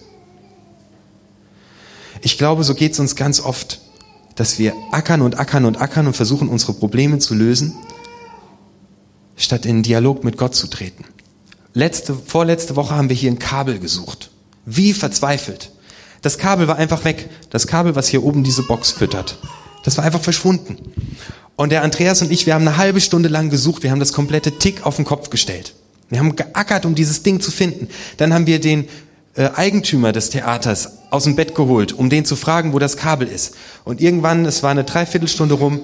Ich 2.21 2.37
glaube, 2.37 2.63
so 2.63 2.75
geht 2.75 2.93
es 2.93 2.99
uns 2.99 3.15
ganz 3.15 3.39
oft, 3.39 3.79
dass 4.35 4.59
wir 4.59 4.73
ackern 4.91 5.21
und 5.21 5.39
ackern 5.39 5.65
und 5.65 5.81
ackern 5.81 6.07
und 6.07 6.15
versuchen, 6.15 6.49
unsere 6.49 6.73
Probleme 6.73 7.19
zu 7.19 7.33
lösen, 7.33 7.75
statt 9.35 9.65
in 9.65 9.83
Dialog 9.83 10.23
mit 10.23 10.37
Gott 10.37 10.53
zu 10.53 10.67
treten. 10.67 11.05
Letzte, 11.73 12.13
vorletzte 12.13 12.75
Woche 12.75 12.95
haben 12.95 13.09
wir 13.09 13.15
hier 13.15 13.31
ein 13.31 13.39
Kabel 13.39 13.79
gesucht. 13.79 14.31
Wie 14.65 14.93
verzweifelt. 14.93 15.71
Das 16.21 16.37
Kabel 16.37 16.67
war 16.67 16.75
einfach 16.75 17.05
weg. 17.05 17.29
Das 17.49 17.67
Kabel, 17.67 17.95
was 17.95 18.07
hier 18.07 18.23
oben 18.23 18.43
diese 18.43 18.63
Box 18.63 18.91
füttert. 18.91 19.39
Das 19.83 19.97
war 19.97 20.03
einfach 20.05 20.21
verschwunden. 20.21 20.77
Und 21.55 21.71
der 21.71 21.83
Andreas 21.83 22.21
und 22.21 22.31
ich, 22.31 22.45
wir 22.45 22.53
haben 22.53 22.67
eine 22.67 22.77
halbe 22.77 23.01
Stunde 23.01 23.29
lang 23.29 23.49
gesucht. 23.49 23.83
Wir 23.83 23.91
haben 23.91 23.99
das 23.99 24.13
komplette 24.13 24.59
Tick 24.59 24.85
auf 24.85 24.95
den 24.95 25.05
Kopf 25.05 25.29
gestellt. 25.29 25.73
Wir 26.09 26.19
haben 26.19 26.35
geackert, 26.35 26.85
um 26.85 26.95
dieses 26.95 27.23
Ding 27.23 27.39
zu 27.39 27.51
finden. 27.51 27.89
Dann 28.17 28.33
haben 28.33 28.47
wir 28.47 28.59
den 28.59 28.87
äh, 29.35 29.49
Eigentümer 29.55 30.11
des 30.11 30.29
Theaters 30.29 30.99
aus 31.11 31.25
dem 31.25 31.35
Bett 31.35 31.55
geholt, 31.55 31.93
um 31.93 32.09
den 32.09 32.25
zu 32.25 32.35
fragen, 32.35 32.73
wo 32.73 32.79
das 32.79 32.97
Kabel 32.97 33.27
ist. 33.27 33.55
Und 33.83 34.01
irgendwann, 34.01 34.45
es 34.45 34.63
war 34.63 34.71
eine 34.71 34.83
Dreiviertelstunde 34.83 35.55
rum, 35.55 35.81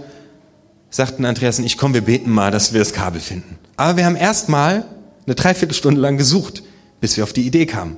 sagten 0.89 1.25
Andreas 1.25 1.59
und 1.59 1.65
ich, 1.65 1.77
komm, 1.77 1.93
wir 1.93 2.01
beten 2.01 2.31
mal, 2.31 2.51
dass 2.51 2.73
wir 2.73 2.79
das 2.79 2.93
Kabel 2.93 3.21
finden. 3.21 3.57
Aber 3.77 3.97
wir 3.97 4.05
haben 4.05 4.15
erst 4.15 4.49
mal 4.49 4.85
eine 5.25 5.35
Dreiviertelstunde 5.35 5.99
lang 5.99 6.17
gesucht, 6.17 6.63
bis 7.01 7.17
wir 7.17 7.23
auf 7.23 7.33
die 7.33 7.45
Idee 7.45 7.65
kamen. 7.65 7.97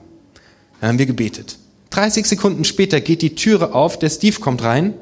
Dann 0.81 0.89
haben 0.89 0.99
wir 0.99 1.05
gebetet. 1.05 1.57
30 1.91 2.25
Sekunden 2.25 2.63
später 2.63 2.99
geht 3.01 3.21
die 3.21 3.35
Türe 3.35 3.73
auf, 3.73 3.99
der 3.99 4.09
Steve 4.09 4.39
kommt 4.39 4.63
rein. 4.63 4.93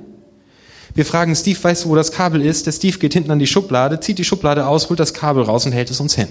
Wir 0.96 1.06
fragen 1.06 1.36
Steve, 1.36 1.62
weißt 1.62 1.84
du, 1.84 1.90
wo 1.90 1.96
das 1.96 2.14
Kabel 2.14 2.42
ist? 2.42 2.66
Der 2.66 2.72
Steve 2.72 2.98
geht 2.98 3.14
hinten 3.14 3.30
an 3.30 3.38
die 3.38 3.48
Schublade, 3.48 4.00
zieht 4.00 4.18
die 4.18 4.24
Schublade 4.24 4.66
aus, 4.66 4.90
holt 4.90 5.00
das 5.00 5.14
Kabel 5.14 5.44
raus 5.44 5.66
und 5.66 5.74
hält 5.74 5.92
es 5.92 6.00
uns 6.00 6.16
hin. 6.16 6.30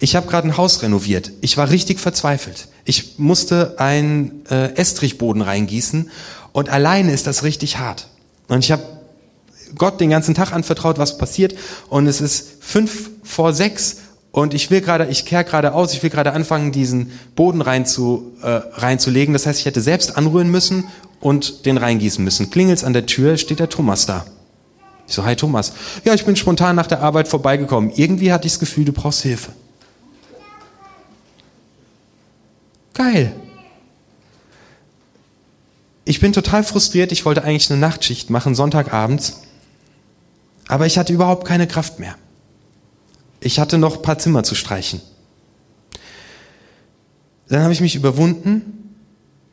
Ich 0.00 0.16
habe 0.16 0.26
gerade 0.26 0.48
ein 0.48 0.56
Haus 0.56 0.82
renoviert. 0.82 1.30
Ich 1.40 1.56
war 1.56 1.70
richtig 1.70 2.00
verzweifelt. 2.00 2.66
Ich 2.84 3.20
musste 3.20 3.78
einen 3.78 4.44
äh, 4.50 4.74
Estrichboden 4.74 5.42
reingießen 5.42 6.10
und 6.52 6.68
alleine 6.68 7.12
ist 7.12 7.28
das 7.28 7.44
richtig 7.44 7.78
hart. 7.78 8.08
Und 8.48 8.64
ich 8.64 8.72
habe 8.72 8.82
Gott 9.76 10.00
den 10.00 10.10
ganzen 10.10 10.34
Tag 10.34 10.52
anvertraut, 10.52 10.98
was 10.98 11.18
passiert. 11.18 11.54
Und 11.88 12.08
es 12.08 12.20
ist 12.20 12.48
fünf 12.60 13.10
vor 13.22 13.52
sechs 13.52 13.98
und 14.34 14.52
ich 14.52 14.68
will 14.68 14.80
gerade, 14.80 15.06
ich 15.06 15.24
kehre 15.24 15.44
gerade 15.44 15.74
aus, 15.74 15.94
ich 15.94 16.02
will 16.02 16.10
gerade 16.10 16.32
anfangen, 16.32 16.72
diesen 16.72 17.12
Boden 17.36 17.60
rein 17.60 17.86
zu, 17.86 18.32
äh, 18.42 18.48
reinzulegen. 18.48 19.32
Das 19.32 19.46
heißt, 19.46 19.60
ich 19.60 19.64
hätte 19.64 19.80
selbst 19.80 20.16
anrühren 20.16 20.50
müssen 20.50 20.88
und 21.20 21.66
den 21.66 21.76
reingießen 21.76 22.22
müssen. 22.22 22.50
Klingelt's 22.50 22.82
an 22.82 22.94
der 22.94 23.06
Tür, 23.06 23.36
steht 23.36 23.60
der 23.60 23.68
Thomas 23.68 24.06
da. 24.06 24.26
Ich 25.06 25.14
so, 25.14 25.24
hi 25.24 25.36
Thomas. 25.36 25.72
Ja, 26.04 26.14
ich 26.14 26.24
bin 26.24 26.34
spontan 26.34 26.74
nach 26.74 26.88
der 26.88 27.00
Arbeit 27.00 27.28
vorbeigekommen. 27.28 27.92
Irgendwie 27.94 28.32
hatte 28.32 28.48
ich 28.48 28.54
das 28.54 28.58
Gefühl, 28.58 28.84
du 28.84 28.92
brauchst 28.92 29.22
Hilfe. 29.22 29.52
Geil. 32.94 33.36
Ich 36.04 36.18
bin 36.18 36.32
total 36.32 36.64
frustriert. 36.64 37.12
Ich 37.12 37.24
wollte 37.24 37.44
eigentlich 37.44 37.70
eine 37.70 37.78
Nachtschicht 37.78 38.30
machen, 38.30 38.56
Sonntagabends. 38.56 39.42
Aber 40.66 40.86
ich 40.86 40.98
hatte 40.98 41.12
überhaupt 41.12 41.46
keine 41.46 41.68
Kraft 41.68 42.00
mehr. 42.00 42.16
Ich 43.44 43.58
hatte 43.58 43.76
noch 43.76 43.96
ein 43.96 44.02
paar 44.02 44.18
Zimmer 44.18 44.42
zu 44.42 44.54
streichen. 44.54 45.02
Dann 47.48 47.62
habe 47.62 47.74
ich 47.74 47.82
mich 47.82 47.94
überwunden, 47.94 48.96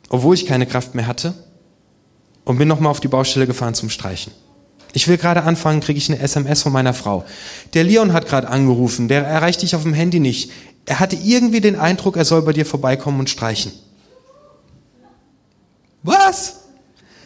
obwohl 0.08 0.34
ich 0.34 0.46
keine 0.46 0.66
Kraft 0.66 0.94
mehr 0.94 1.06
hatte, 1.06 1.34
und 2.44 2.56
bin 2.56 2.66
nochmal 2.66 2.90
auf 2.90 3.00
die 3.00 3.08
Baustelle 3.08 3.46
gefahren 3.46 3.74
zum 3.74 3.90
Streichen. 3.90 4.32
Ich 4.94 5.08
will 5.08 5.18
gerade 5.18 5.42
anfangen, 5.42 5.80
kriege 5.80 5.98
ich 5.98 6.10
eine 6.10 6.20
SMS 6.20 6.62
von 6.62 6.72
meiner 6.72 6.94
Frau. 6.94 7.24
Der 7.74 7.84
Leon 7.84 8.14
hat 8.14 8.26
gerade 8.26 8.48
angerufen, 8.48 9.08
der 9.08 9.26
erreicht 9.26 9.60
dich 9.60 9.76
auf 9.76 9.82
dem 9.82 9.92
Handy 9.92 10.20
nicht. 10.20 10.50
Er 10.86 10.98
hatte 10.98 11.16
irgendwie 11.16 11.60
den 11.60 11.78
Eindruck, 11.78 12.16
er 12.16 12.24
soll 12.24 12.40
bei 12.42 12.54
dir 12.54 12.64
vorbeikommen 12.64 13.20
und 13.20 13.28
streichen. 13.28 13.72
Was? 16.02 16.60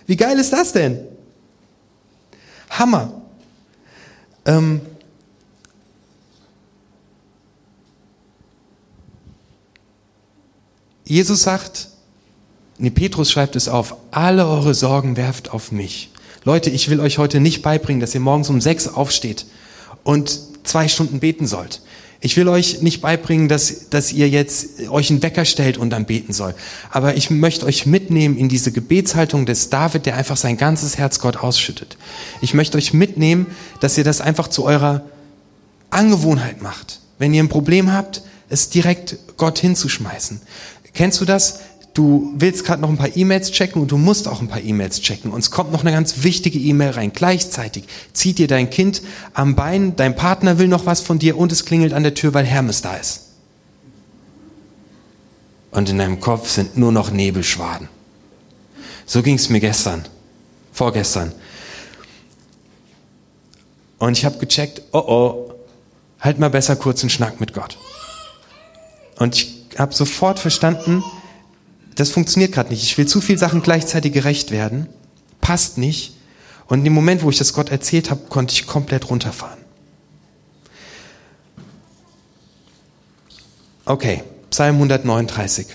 Wie 0.06 0.16
geil 0.16 0.36
ist 0.38 0.52
das 0.52 0.72
denn? 0.72 0.98
Hammer. 2.70 3.22
Ähm, 4.44 4.80
Jesus 11.06 11.42
sagt, 11.42 11.88
nee, 12.78 12.90
Petrus 12.90 13.30
schreibt 13.30 13.54
es 13.54 13.68
auf, 13.68 13.96
alle 14.10 14.46
eure 14.46 14.74
Sorgen 14.74 15.16
werft 15.16 15.50
auf 15.52 15.70
mich. 15.70 16.10
Leute, 16.44 16.68
ich 16.68 16.90
will 16.90 17.00
euch 17.00 17.18
heute 17.18 17.40
nicht 17.40 17.62
beibringen, 17.62 18.00
dass 18.00 18.14
ihr 18.14 18.20
morgens 18.20 18.50
um 18.50 18.60
sechs 18.60 18.88
aufsteht 18.88 19.46
und 20.02 20.38
zwei 20.64 20.88
Stunden 20.88 21.20
beten 21.20 21.46
sollt. 21.46 21.80
Ich 22.20 22.36
will 22.36 22.48
euch 22.48 22.82
nicht 22.82 23.02
beibringen, 23.02 23.48
dass, 23.48 23.88
dass 23.90 24.12
ihr 24.12 24.28
jetzt 24.28 24.88
euch 24.88 25.10
einen 25.10 25.22
Wecker 25.22 25.44
stellt 25.44 25.78
und 25.78 25.90
dann 25.90 26.06
beten 26.06 26.32
soll. 26.32 26.54
Aber 26.90 27.16
ich 27.16 27.30
möchte 27.30 27.66
euch 27.66 27.86
mitnehmen 27.86 28.36
in 28.36 28.48
diese 28.48 28.72
Gebetshaltung 28.72 29.46
des 29.46 29.70
David, 29.70 30.06
der 30.06 30.16
einfach 30.16 30.36
sein 30.36 30.56
ganzes 30.56 30.98
Herz 30.98 31.20
Gott 31.20 31.36
ausschüttet. 31.36 31.96
Ich 32.40 32.52
möchte 32.52 32.78
euch 32.78 32.92
mitnehmen, 32.92 33.46
dass 33.80 33.96
ihr 33.96 34.04
das 34.04 34.20
einfach 34.20 34.48
zu 34.48 34.64
eurer 34.64 35.02
Angewohnheit 35.90 36.62
macht. 36.62 37.00
Wenn 37.18 37.32
ihr 37.32 37.42
ein 37.42 37.48
Problem 37.48 37.92
habt, 37.92 38.22
es 38.48 38.70
direkt 38.70 39.18
Gott 39.36 39.58
hinzuschmeißen. 39.58 40.40
Kennst 40.96 41.20
du 41.20 41.24
das? 41.24 41.60
du 41.96 42.34
willst 42.36 42.64
gerade 42.64 42.82
noch 42.82 42.90
ein 42.90 42.98
paar 42.98 43.16
E-Mails 43.16 43.50
checken 43.52 43.80
und 43.80 43.90
du 43.90 43.96
musst 43.96 44.28
auch 44.28 44.40
ein 44.42 44.48
paar 44.48 44.60
E-Mails 44.60 45.00
checken. 45.00 45.30
Und 45.30 45.40
es 45.40 45.50
kommt 45.50 45.72
noch 45.72 45.80
eine 45.80 45.92
ganz 45.92 46.22
wichtige 46.22 46.58
E-Mail 46.58 46.90
rein. 46.90 47.12
Gleichzeitig 47.12 47.84
zieht 48.12 48.38
dir 48.38 48.48
dein 48.48 48.68
Kind 48.68 49.00
am 49.32 49.56
Bein, 49.56 49.96
dein 49.96 50.14
Partner 50.14 50.58
will 50.58 50.68
noch 50.68 50.84
was 50.84 51.00
von 51.00 51.18
dir 51.18 51.38
und 51.38 51.52
es 51.52 51.64
klingelt 51.64 51.94
an 51.94 52.02
der 52.02 52.14
Tür, 52.14 52.34
weil 52.34 52.44
Hermes 52.44 52.82
da 52.82 52.96
ist. 52.96 53.22
Und 55.70 55.88
in 55.88 55.98
deinem 55.98 56.20
Kopf 56.20 56.50
sind 56.50 56.76
nur 56.76 56.92
noch 56.92 57.10
Nebelschwaden. 57.10 57.88
So 59.06 59.22
ging 59.22 59.36
es 59.36 59.48
mir 59.48 59.60
gestern, 59.60 60.04
vorgestern. 60.72 61.32
Und 63.98 64.18
ich 64.18 64.24
habe 64.26 64.38
gecheckt, 64.38 64.82
oh 64.92 64.98
oh, 64.98 65.54
halt 66.20 66.38
mal 66.38 66.50
besser 66.50 66.76
kurz 66.76 67.00
einen 67.00 67.10
Schnack 67.10 67.40
mit 67.40 67.54
Gott. 67.54 67.78
Und 69.18 69.34
ich 69.34 69.55
habe 69.78 69.94
sofort 69.94 70.38
verstanden, 70.38 71.02
das 71.94 72.10
funktioniert 72.10 72.52
gerade 72.52 72.70
nicht. 72.70 72.82
Ich 72.82 72.96
will 72.98 73.06
zu 73.06 73.20
viel 73.20 73.38
Sachen 73.38 73.62
gleichzeitig 73.62 74.12
gerecht 74.12 74.50
werden. 74.50 74.86
Passt 75.40 75.78
nicht. 75.78 76.14
Und 76.66 76.78
in 76.78 76.84
dem 76.84 76.92
Moment, 76.92 77.22
wo 77.22 77.30
ich 77.30 77.38
das 77.38 77.52
Gott 77.52 77.70
erzählt 77.70 78.10
habe, 78.10 78.22
konnte 78.28 78.52
ich 78.52 78.66
komplett 78.66 79.08
runterfahren. 79.08 79.58
Okay, 83.84 84.24
Psalm 84.50 84.74
139. 84.76 85.68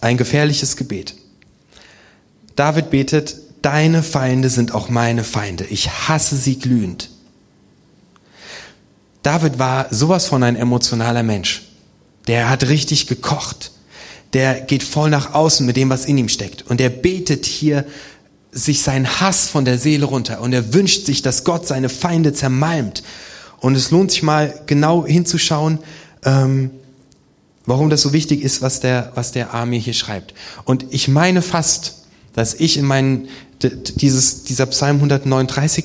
Ein 0.00 0.16
gefährliches 0.16 0.76
Gebet. 0.76 1.16
David 2.54 2.90
betet, 2.90 3.36
deine 3.62 4.02
Feinde 4.02 4.48
sind 4.48 4.72
auch 4.72 4.88
meine 4.88 5.24
Feinde. 5.24 5.64
Ich 5.64 5.90
hasse 6.08 6.36
sie 6.36 6.58
glühend. 6.58 7.10
David 9.22 9.58
war 9.58 9.92
sowas 9.92 10.26
von 10.26 10.42
ein 10.42 10.56
emotionaler 10.56 11.22
Mensch. 11.22 11.71
Der 12.26 12.48
hat 12.48 12.68
richtig 12.68 13.06
gekocht 13.06 13.72
der 14.32 14.60
geht 14.60 14.82
voll 14.82 15.10
nach 15.10 15.34
außen 15.34 15.66
mit 15.66 15.76
dem, 15.76 15.90
was 15.90 16.06
in 16.06 16.16
ihm 16.16 16.28
steckt. 16.28 16.62
Und 16.62 16.80
er 16.80 16.90
betet 16.90 17.44
hier 17.44 17.84
sich 18.50 18.82
seinen 18.82 19.20
Hass 19.20 19.48
von 19.48 19.64
der 19.64 19.78
Seele 19.78 20.06
runter. 20.06 20.40
Und 20.40 20.52
er 20.52 20.74
wünscht 20.74 21.06
sich, 21.06 21.22
dass 21.22 21.44
Gott 21.44 21.66
seine 21.66 21.88
Feinde 21.88 22.32
zermalmt. 22.32 23.02
Und 23.60 23.76
es 23.76 23.90
lohnt 23.90 24.10
sich 24.10 24.22
mal 24.22 24.60
genau 24.66 25.06
hinzuschauen, 25.06 25.78
ähm, 26.24 26.70
warum 27.66 27.90
das 27.90 28.02
so 28.02 28.12
wichtig 28.12 28.42
ist, 28.42 28.62
was 28.62 28.80
der, 28.80 29.12
was 29.14 29.32
der 29.32 29.54
Arme 29.54 29.76
hier 29.76 29.94
schreibt. 29.94 30.34
Und 30.64 30.86
ich 30.90 31.08
meine 31.08 31.42
fast, 31.42 32.06
dass 32.34 32.54
ich 32.54 32.76
in 32.76 32.86
meinen, 32.86 33.28
dieses, 33.62 34.44
dieser 34.44 34.66
Psalm 34.66 34.96
139, 34.96 35.84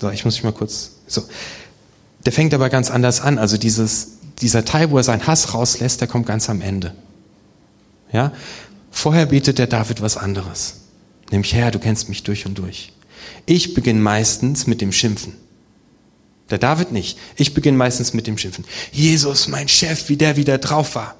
so, 0.00 0.10
ich 0.10 0.24
muss 0.24 0.34
mich 0.34 0.44
mal 0.44 0.52
kurz, 0.52 0.92
so, 1.06 1.22
der 2.24 2.32
fängt 2.32 2.52
aber 2.54 2.68
ganz 2.70 2.90
anders 2.90 3.20
an. 3.20 3.38
Also 3.38 3.56
dieses, 3.56 4.15
dieser 4.40 4.64
Teil, 4.64 4.90
wo 4.90 4.98
er 4.98 5.04
seinen 5.04 5.26
Hass 5.26 5.54
rauslässt, 5.54 6.00
der 6.00 6.08
kommt 6.08 6.26
ganz 6.26 6.48
am 6.50 6.60
Ende. 6.60 6.94
Ja? 8.12 8.32
Vorher 8.90 9.26
betet 9.26 9.58
der 9.58 9.66
David 9.66 10.00
was 10.00 10.16
anderes. 10.16 10.80
Nämlich, 11.30 11.54
Herr, 11.54 11.70
du 11.70 11.78
kennst 11.78 12.08
mich 12.08 12.22
durch 12.22 12.46
und 12.46 12.56
durch. 12.58 12.92
Ich 13.46 13.74
beginne 13.74 14.00
meistens 14.00 14.66
mit 14.66 14.80
dem 14.80 14.92
Schimpfen. 14.92 15.34
Der 16.50 16.58
David 16.58 16.92
nicht. 16.92 17.18
Ich 17.36 17.54
beginne 17.54 17.76
meistens 17.76 18.14
mit 18.14 18.26
dem 18.26 18.38
Schimpfen. 18.38 18.64
Jesus, 18.92 19.48
mein 19.48 19.68
Chef, 19.68 20.08
wie 20.08 20.16
der 20.16 20.36
wieder 20.36 20.58
drauf 20.58 20.94
war. 20.94 21.16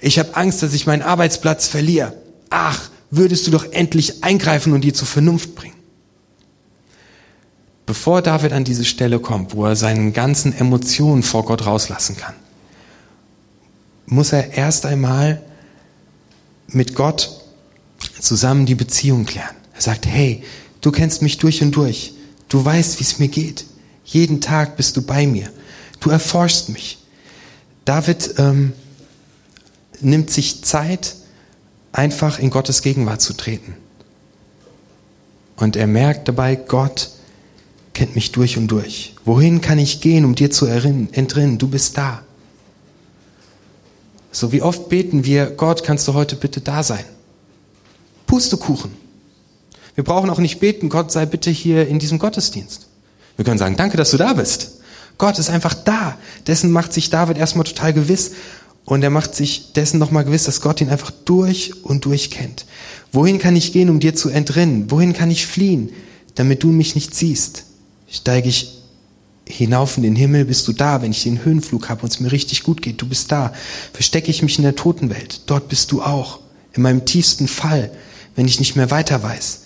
Ich 0.00 0.18
habe 0.18 0.36
Angst, 0.36 0.62
dass 0.62 0.74
ich 0.74 0.86
meinen 0.86 1.02
Arbeitsplatz 1.02 1.66
verliere. 1.66 2.14
Ach, 2.50 2.90
würdest 3.10 3.46
du 3.46 3.50
doch 3.50 3.64
endlich 3.72 4.22
eingreifen 4.22 4.72
und 4.72 4.82
die 4.82 4.92
zur 4.92 5.06
Vernunft 5.06 5.54
bringen. 5.54 5.73
Bevor 7.86 8.22
David 8.22 8.52
an 8.52 8.64
diese 8.64 8.84
Stelle 8.84 9.20
kommt, 9.20 9.54
wo 9.54 9.66
er 9.66 9.76
seinen 9.76 10.12
ganzen 10.12 10.56
Emotionen 10.56 11.22
vor 11.22 11.44
Gott 11.44 11.66
rauslassen 11.66 12.16
kann, 12.16 12.34
muss 14.06 14.32
er 14.32 14.54
erst 14.54 14.86
einmal 14.86 15.42
mit 16.68 16.94
Gott 16.94 17.40
zusammen 18.18 18.66
die 18.66 18.74
Beziehung 18.74 19.26
klären. 19.26 19.54
Er 19.74 19.82
sagt, 19.82 20.06
hey, 20.06 20.42
du 20.80 20.90
kennst 20.90 21.20
mich 21.22 21.38
durch 21.38 21.62
und 21.62 21.72
durch. 21.72 22.14
Du 22.48 22.64
weißt, 22.64 23.00
wie 23.00 23.04
es 23.04 23.18
mir 23.18 23.28
geht. 23.28 23.66
Jeden 24.04 24.40
Tag 24.40 24.76
bist 24.76 24.96
du 24.96 25.02
bei 25.02 25.26
mir. 25.26 25.50
Du 26.00 26.10
erforschst 26.10 26.68
mich. 26.68 26.98
David 27.84 28.34
ähm, 28.38 28.72
nimmt 30.00 30.30
sich 30.30 30.64
Zeit, 30.64 31.16
einfach 31.92 32.38
in 32.38 32.50
Gottes 32.50 32.82
Gegenwart 32.82 33.20
zu 33.20 33.34
treten. 33.34 33.74
Und 35.56 35.76
er 35.76 35.86
merkt 35.86 36.28
dabei, 36.28 36.56
Gott 36.56 37.10
kennt 37.94 38.14
mich 38.14 38.32
durch 38.32 38.58
und 38.58 38.68
durch. 38.68 39.14
Wohin 39.24 39.60
kann 39.60 39.78
ich 39.78 40.00
gehen, 40.00 40.24
um 40.24 40.34
dir 40.34 40.50
zu 40.50 40.66
entrinnen? 40.66 41.58
Du 41.58 41.68
bist 41.68 41.96
da. 41.96 42.22
So 44.32 44.52
wie 44.52 44.62
oft 44.62 44.88
beten 44.88 45.24
wir, 45.24 45.46
Gott, 45.46 45.84
kannst 45.84 46.06
du 46.08 46.14
heute 46.14 46.36
bitte 46.36 46.60
da 46.60 46.82
sein? 46.82 47.04
Pustekuchen. 48.26 48.90
Wir 49.94 50.02
brauchen 50.02 50.28
auch 50.28 50.40
nicht 50.40 50.58
beten, 50.58 50.88
Gott 50.88 51.12
sei 51.12 51.24
bitte 51.24 51.50
hier 51.50 51.86
in 51.86 52.00
diesem 52.00 52.18
Gottesdienst. 52.18 52.88
Wir 53.36 53.44
können 53.44 53.58
sagen, 53.58 53.76
danke, 53.76 53.96
dass 53.96 54.10
du 54.10 54.16
da 54.16 54.32
bist. 54.32 54.80
Gott 55.18 55.38
ist 55.38 55.50
einfach 55.50 55.74
da. 55.74 56.18
Dessen 56.48 56.72
macht 56.72 56.92
sich 56.92 57.10
David 57.10 57.38
erstmal 57.38 57.64
total 57.64 57.92
gewiss. 57.92 58.32
Und 58.84 59.02
er 59.02 59.10
macht 59.10 59.34
sich 59.34 59.72
dessen 59.72 59.98
nochmal 59.98 60.24
gewiss, 60.24 60.44
dass 60.44 60.60
Gott 60.60 60.80
ihn 60.80 60.90
einfach 60.90 61.10
durch 61.10 61.84
und 61.84 62.04
durch 62.04 62.30
kennt. 62.30 62.66
Wohin 63.12 63.38
kann 63.38 63.56
ich 63.56 63.72
gehen, 63.72 63.88
um 63.88 64.00
dir 64.00 64.14
zu 64.14 64.28
entrinnen? 64.28 64.90
Wohin 64.90 65.12
kann 65.12 65.30
ich 65.30 65.46
fliehen, 65.46 65.90
damit 66.34 66.62
du 66.62 66.68
mich 66.68 66.94
nicht 66.94 67.14
siehst? 67.14 67.63
Steige 68.14 68.48
ich 68.48 68.70
hinauf 69.46 69.96
in 69.96 70.04
den 70.04 70.14
Himmel, 70.14 70.44
bist 70.44 70.68
du 70.68 70.72
da. 70.72 71.02
Wenn 71.02 71.10
ich 71.10 71.24
den 71.24 71.44
Höhenflug 71.44 71.88
habe 71.88 72.02
und 72.02 72.12
es 72.12 72.20
mir 72.20 72.30
richtig 72.30 72.62
gut 72.62 72.80
geht, 72.80 73.02
du 73.02 73.08
bist 73.08 73.32
da. 73.32 73.52
Verstecke 73.92 74.30
ich 74.30 74.42
mich 74.42 74.56
in 74.56 74.62
der 74.62 74.76
Totenwelt, 74.76 75.42
dort 75.46 75.68
bist 75.68 75.90
du 75.90 76.00
auch. 76.00 76.38
In 76.74 76.82
meinem 76.82 77.04
tiefsten 77.04 77.48
Fall, 77.48 77.90
wenn 78.36 78.46
ich 78.46 78.60
nicht 78.60 78.76
mehr 78.76 78.92
weiter 78.92 79.22
weiß. 79.22 79.62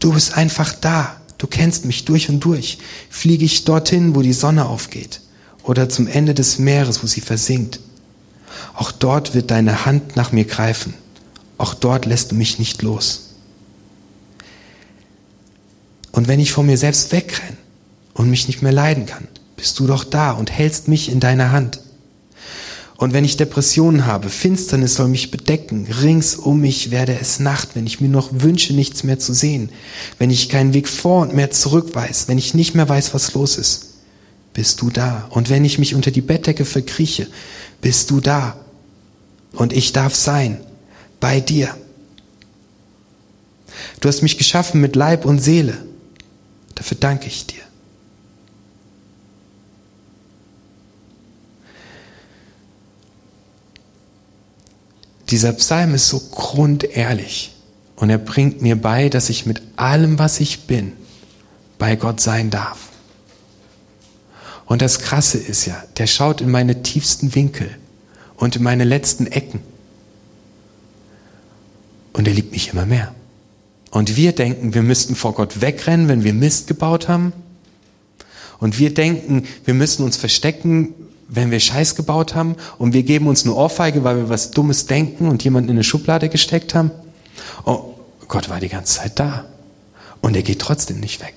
Du 0.00 0.12
bist 0.12 0.36
einfach 0.36 0.72
da. 0.72 1.20
Du 1.38 1.46
kennst 1.46 1.84
mich 1.84 2.04
durch 2.04 2.28
und 2.28 2.40
durch. 2.40 2.78
Fliege 3.10 3.44
ich 3.44 3.64
dorthin, 3.64 4.16
wo 4.16 4.22
die 4.22 4.32
Sonne 4.32 4.66
aufgeht, 4.66 5.20
oder 5.62 5.88
zum 5.88 6.08
Ende 6.08 6.34
des 6.34 6.58
Meeres, 6.58 7.02
wo 7.02 7.06
sie 7.06 7.20
versinkt. 7.20 7.78
Auch 8.74 8.90
dort 8.90 9.34
wird 9.34 9.52
deine 9.52 9.86
Hand 9.86 10.16
nach 10.16 10.32
mir 10.32 10.44
greifen. 10.44 10.94
Auch 11.58 11.74
dort 11.74 12.06
lässt 12.06 12.32
du 12.32 12.34
mich 12.34 12.58
nicht 12.58 12.82
los. 12.82 13.34
Und 16.10 16.26
wenn 16.26 16.40
ich 16.40 16.50
vor 16.50 16.64
mir 16.64 16.76
selbst 16.76 17.12
wegrenne 17.12 17.56
und 18.18 18.28
mich 18.28 18.48
nicht 18.48 18.60
mehr 18.60 18.72
leiden 18.72 19.06
kann, 19.06 19.28
bist 19.56 19.78
du 19.78 19.86
doch 19.86 20.04
da 20.04 20.32
und 20.32 20.50
hältst 20.50 20.88
mich 20.88 21.10
in 21.10 21.20
deiner 21.20 21.52
Hand. 21.52 21.80
Und 22.96 23.12
wenn 23.12 23.24
ich 23.24 23.36
Depressionen 23.36 24.06
habe, 24.06 24.28
Finsternis 24.28 24.96
soll 24.96 25.06
mich 25.06 25.30
bedecken, 25.30 25.86
rings 26.02 26.34
um 26.34 26.60
mich 26.60 26.90
werde 26.90 27.16
es 27.18 27.38
Nacht, 27.38 27.70
wenn 27.74 27.86
ich 27.86 28.00
mir 28.00 28.08
noch 28.08 28.30
wünsche, 28.32 28.74
nichts 28.74 29.04
mehr 29.04 29.20
zu 29.20 29.32
sehen, 29.32 29.70
wenn 30.18 30.30
ich 30.30 30.48
keinen 30.48 30.74
Weg 30.74 30.88
vor 30.88 31.22
und 31.22 31.32
mehr 31.32 31.52
zurück 31.52 31.94
weiß, 31.94 32.26
wenn 32.26 32.38
ich 32.38 32.54
nicht 32.54 32.74
mehr 32.74 32.88
weiß, 32.88 33.14
was 33.14 33.34
los 33.34 33.56
ist, 33.56 33.94
bist 34.52 34.80
du 34.80 34.90
da. 34.90 35.28
Und 35.30 35.48
wenn 35.48 35.64
ich 35.64 35.78
mich 35.78 35.94
unter 35.94 36.10
die 36.10 36.20
Bettdecke 36.20 36.64
verkrieche, 36.64 37.28
bist 37.80 38.10
du 38.10 38.20
da. 38.20 38.56
Und 39.52 39.72
ich 39.72 39.92
darf 39.92 40.16
sein 40.16 40.58
bei 41.20 41.38
dir. 41.38 41.72
Du 44.00 44.08
hast 44.08 44.22
mich 44.22 44.38
geschaffen 44.38 44.80
mit 44.80 44.96
Leib 44.96 45.24
und 45.24 45.38
Seele. 45.38 45.78
Dafür 46.74 46.96
danke 46.98 47.28
ich 47.28 47.46
dir. 47.46 47.67
Dieser 55.30 55.52
Psalm 55.52 55.94
ist 55.94 56.08
so 56.08 56.20
grundehrlich 56.20 57.52
und 57.96 58.10
er 58.10 58.18
bringt 58.18 58.62
mir 58.62 58.80
bei, 58.80 59.08
dass 59.08 59.28
ich 59.28 59.44
mit 59.44 59.62
allem, 59.76 60.18
was 60.18 60.40
ich 60.40 60.60
bin, 60.66 60.92
bei 61.78 61.96
Gott 61.96 62.20
sein 62.20 62.50
darf. 62.50 62.88
Und 64.66 64.82
das 64.82 65.00
Krasse 65.00 65.38
ist 65.38 65.66
ja, 65.66 65.82
der 65.96 66.06
schaut 66.06 66.40
in 66.40 66.50
meine 66.50 66.82
tiefsten 66.82 67.34
Winkel 67.34 67.70
und 68.36 68.56
in 68.56 68.62
meine 68.62 68.84
letzten 68.84 69.26
Ecken. 69.26 69.60
Und 72.12 72.28
er 72.28 72.34
liebt 72.34 72.52
mich 72.52 72.72
immer 72.72 72.86
mehr. 72.86 73.14
Und 73.90 74.16
wir 74.16 74.32
denken, 74.32 74.74
wir 74.74 74.82
müssten 74.82 75.14
vor 75.14 75.34
Gott 75.34 75.60
wegrennen, 75.60 76.08
wenn 76.08 76.24
wir 76.24 76.34
Mist 76.34 76.66
gebaut 76.66 77.08
haben. 77.08 77.32
Und 78.58 78.78
wir 78.78 78.92
denken, 78.92 79.44
wir 79.64 79.74
müssen 79.74 80.04
uns 80.04 80.16
verstecken, 80.16 80.94
wenn 81.28 81.50
wir 81.50 81.60
Scheiß 81.60 81.94
gebaut 81.94 82.34
haben 82.34 82.56
und 82.78 82.94
wir 82.94 83.02
geben 83.02 83.26
uns 83.28 83.44
eine 83.44 83.54
Ohrfeige, 83.54 84.02
weil 84.02 84.16
wir 84.16 84.28
was 84.30 84.50
Dummes 84.50 84.86
denken 84.86 85.28
und 85.28 85.44
jemanden 85.44 85.68
in 85.68 85.76
eine 85.76 85.84
Schublade 85.84 86.30
gesteckt 86.30 86.74
haben. 86.74 86.90
Oh, 87.64 87.94
Gott 88.26 88.48
war 88.48 88.60
die 88.60 88.68
ganze 88.68 89.00
Zeit 89.00 89.18
da. 89.18 89.44
Und 90.20 90.34
er 90.34 90.42
geht 90.42 90.58
trotzdem 90.58 91.00
nicht 91.00 91.20
weg. 91.20 91.34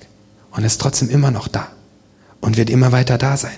Und 0.50 0.62
er 0.62 0.66
ist 0.66 0.80
trotzdem 0.80 1.10
immer 1.10 1.30
noch 1.30 1.46
da. 1.46 1.68
Und 2.40 2.56
wird 2.56 2.70
immer 2.70 2.90
weiter 2.90 3.18
da 3.18 3.36
sein. 3.36 3.52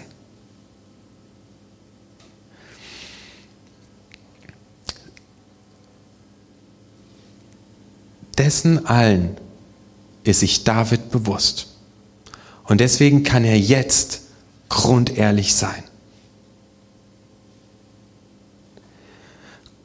Dessen 8.37 8.87
allen 8.87 9.37
ist 10.25 10.41
sich 10.41 10.65
David 10.65 11.11
bewusst. 11.11 11.69
Und 12.65 12.81
deswegen 12.81 13.23
kann 13.23 13.45
er 13.45 13.59
jetzt 13.59 14.23
grundehrlich 14.69 15.55
sein. 15.55 15.83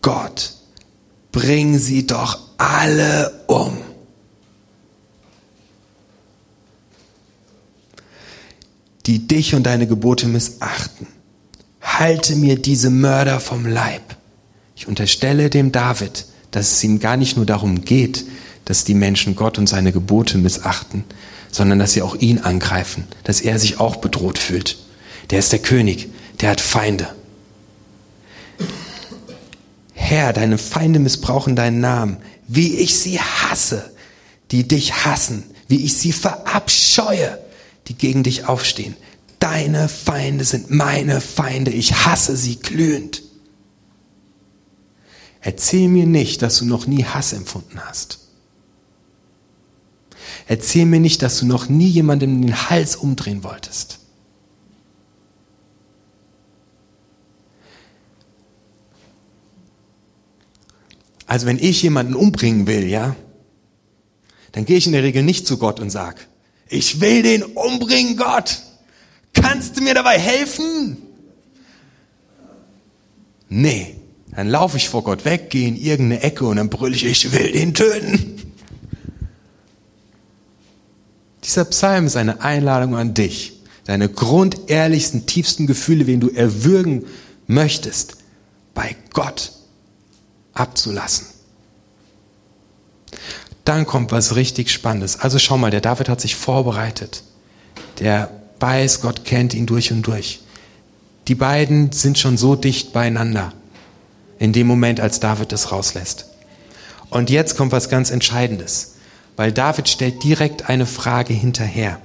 Gott, 0.02 0.54
bring 1.32 1.78
sie 1.78 2.08
doch 2.08 2.40
alle 2.58 3.44
um. 3.48 3.78
Die 9.06 9.28
dich 9.28 9.56
und 9.56 9.64
deine 9.64 9.88
Gebote 9.88 10.28
missachten. 10.28 11.08
Halte 11.82 12.36
mir 12.36 12.58
diese 12.58 12.90
Mörder 12.90 13.40
vom 13.40 13.66
Leib. 13.66 14.16
Ich 14.76 14.88
unterstelle 14.88 15.50
dem 15.50 15.72
David, 15.72 16.26
dass 16.52 16.72
es 16.74 16.84
ihm 16.84 17.00
gar 17.00 17.18
nicht 17.18 17.36
nur 17.36 17.46
darum 17.46 17.82
geht, 17.82 18.26
dass 18.66 18.84
die 18.84 18.94
Menschen 18.94 19.36
Gott 19.36 19.58
und 19.58 19.68
seine 19.68 19.92
Gebote 19.92 20.38
missachten, 20.38 21.04
sondern 21.52 21.80
dass 21.80 21.94
sie 21.94 22.02
auch 22.02 22.16
ihn 22.16 22.40
angreifen, 22.40 23.08
dass 23.24 23.42
er 23.42 23.60
sich 23.60 23.80
auch 23.80 23.98
bedroht 23.98 24.38
fühlt. 24.38 24.78
Der 25.32 25.40
ist 25.40 25.52
der 25.52 25.60
König, 25.60 26.10
der 26.40 26.52
hat 26.52 26.62
Feinde. 26.62 27.10
Herr, 30.10 30.34
deine 30.34 30.58
Feinde 30.58 30.98
missbrauchen 30.98 31.56
deinen 31.56 31.82
Namen, 31.82 32.18
wie 32.48 32.78
ich 32.78 32.98
sie 32.98 33.20
hasse, 33.20 33.92
die 34.50 34.68
dich 34.68 35.06
hassen, 35.06 35.44
wie 35.68 35.86
ich 35.86 35.98
sie 35.98 36.14
verabscheue, 36.14 37.38
die 37.88 37.94
gegen 37.94 38.24
dich 38.24 38.46
aufstehen. 38.48 38.96
Deine 39.38 39.88
Feinde 39.88 40.46
sind 40.46 40.72
meine 40.72 41.22
Feinde, 41.22 41.70
ich 41.70 42.08
hasse 42.08 42.36
sie 42.36 42.56
glühend. 42.56 43.22
Erzähl 45.42 45.88
mir 45.88 46.08
nicht, 46.08 46.42
dass 46.42 46.58
du 46.58 46.66
noch 46.66 46.88
nie 46.88 47.06
Hass 47.06 47.32
empfunden 47.32 47.80
hast. 47.80 48.18
Erzähl 50.48 50.86
mir 50.86 51.00
nicht, 51.00 51.22
dass 51.22 51.38
du 51.38 51.46
noch 51.46 51.70
nie 51.70 51.88
jemandem 51.88 52.42
den 52.42 52.72
Hals 52.72 52.96
umdrehen 52.96 53.44
wolltest. 53.44 54.00
Also 61.30 61.46
wenn 61.46 61.60
ich 61.60 61.84
jemanden 61.84 62.16
umbringen 62.16 62.66
will, 62.66 62.88
ja, 62.88 63.16
dann 64.52 64.66
gehe 64.66 64.78
ich 64.78 64.88
in 64.88 64.94
der 64.94 65.04
Regel 65.04 65.22
nicht 65.22 65.46
zu 65.46 65.60
Gott 65.60 65.80
und 65.80 65.92
sag, 65.92 66.28
ich 66.68 67.02
will 67.02 67.22
den 67.22 67.44
umbringen, 67.44 68.18
Gott. 68.18 68.64
Kannst 69.34 69.78
du 69.78 69.82
mir 69.82 69.94
dabei 69.94 70.18
helfen? 70.18 70.98
Nee, 73.48 73.96
dann 74.32 74.50
laufe 74.50 74.78
ich 74.78 74.90
vor 74.90 75.04
Gott 75.04 75.24
weg, 75.24 75.52
gehe 75.52 75.68
in 75.68 75.76
irgendeine 75.76 76.24
Ecke 76.24 76.48
und 76.48 76.58
dann 76.58 76.72
brülle 76.72 76.96
ich, 76.96 77.06
ich 77.06 77.32
will 77.32 77.52
den 77.52 77.76
töten. 77.76 78.52
Dieser 81.44 81.66
Psalm 81.66 82.08
ist 82.08 82.16
eine 82.16 82.42
Einladung 82.42 82.96
an 82.96 83.14
dich, 83.14 83.54
deine 83.86 84.10
grundehrlichsten, 84.10 85.28
tiefsten 85.28 85.68
Gefühle, 85.68 86.08
wen 86.08 86.22
du 86.22 86.30
erwürgen 86.30 87.06
möchtest, 87.46 88.18
bei 88.74 88.96
Gott 89.14 89.59
abzulassen. 90.60 91.28
Dann 93.66 93.86
kommt 93.86 94.12
was 94.12 94.36
richtig 94.36 94.72
Spannendes. 94.72 95.20
Also 95.20 95.40
schau 95.40 95.58
mal, 95.58 95.72
der 95.72 95.82
David 95.82 96.10
hat 96.10 96.22
sich 96.22 96.36
vorbereitet. 96.36 97.24
Der 98.00 98.30
weiß, 98.60 99.02
Gott 99.02 99.26
kennt 99.26 99.54
ihn 99.54 99.66
durch 99.66 99.92
und 99.92 100.04
durch. 100.04 100.42
Die 101.28 101.36
beiden 101.36 101.92
sind 101.92 102.18
schon 102.18 102.38
so 102.38 102.56
dicht 102.56 102.94
beieinander 102.94 103.54
in 104.40 104.54
dem 104.54 104.68
Moment, 104.68 105.00
als 105.00 105.20
David 105.20 105.52
das 105.52 105.72
rauslässt. 105.72 106.26
Und 107.10 107.30
jetzt 107.30 107.58
kommt 107.58 107.72
was 107.72 107.90
ganz 107.90 108.10
Entscheidendes, 108.10 108.96
weil 109.36 109.52
David 109.52 109.90
stellt 109.90 110.24
direkt 110.24 110.70
eine 110.70 110.86
Frage 110.86 111.34
hinterher. 111.34 112.00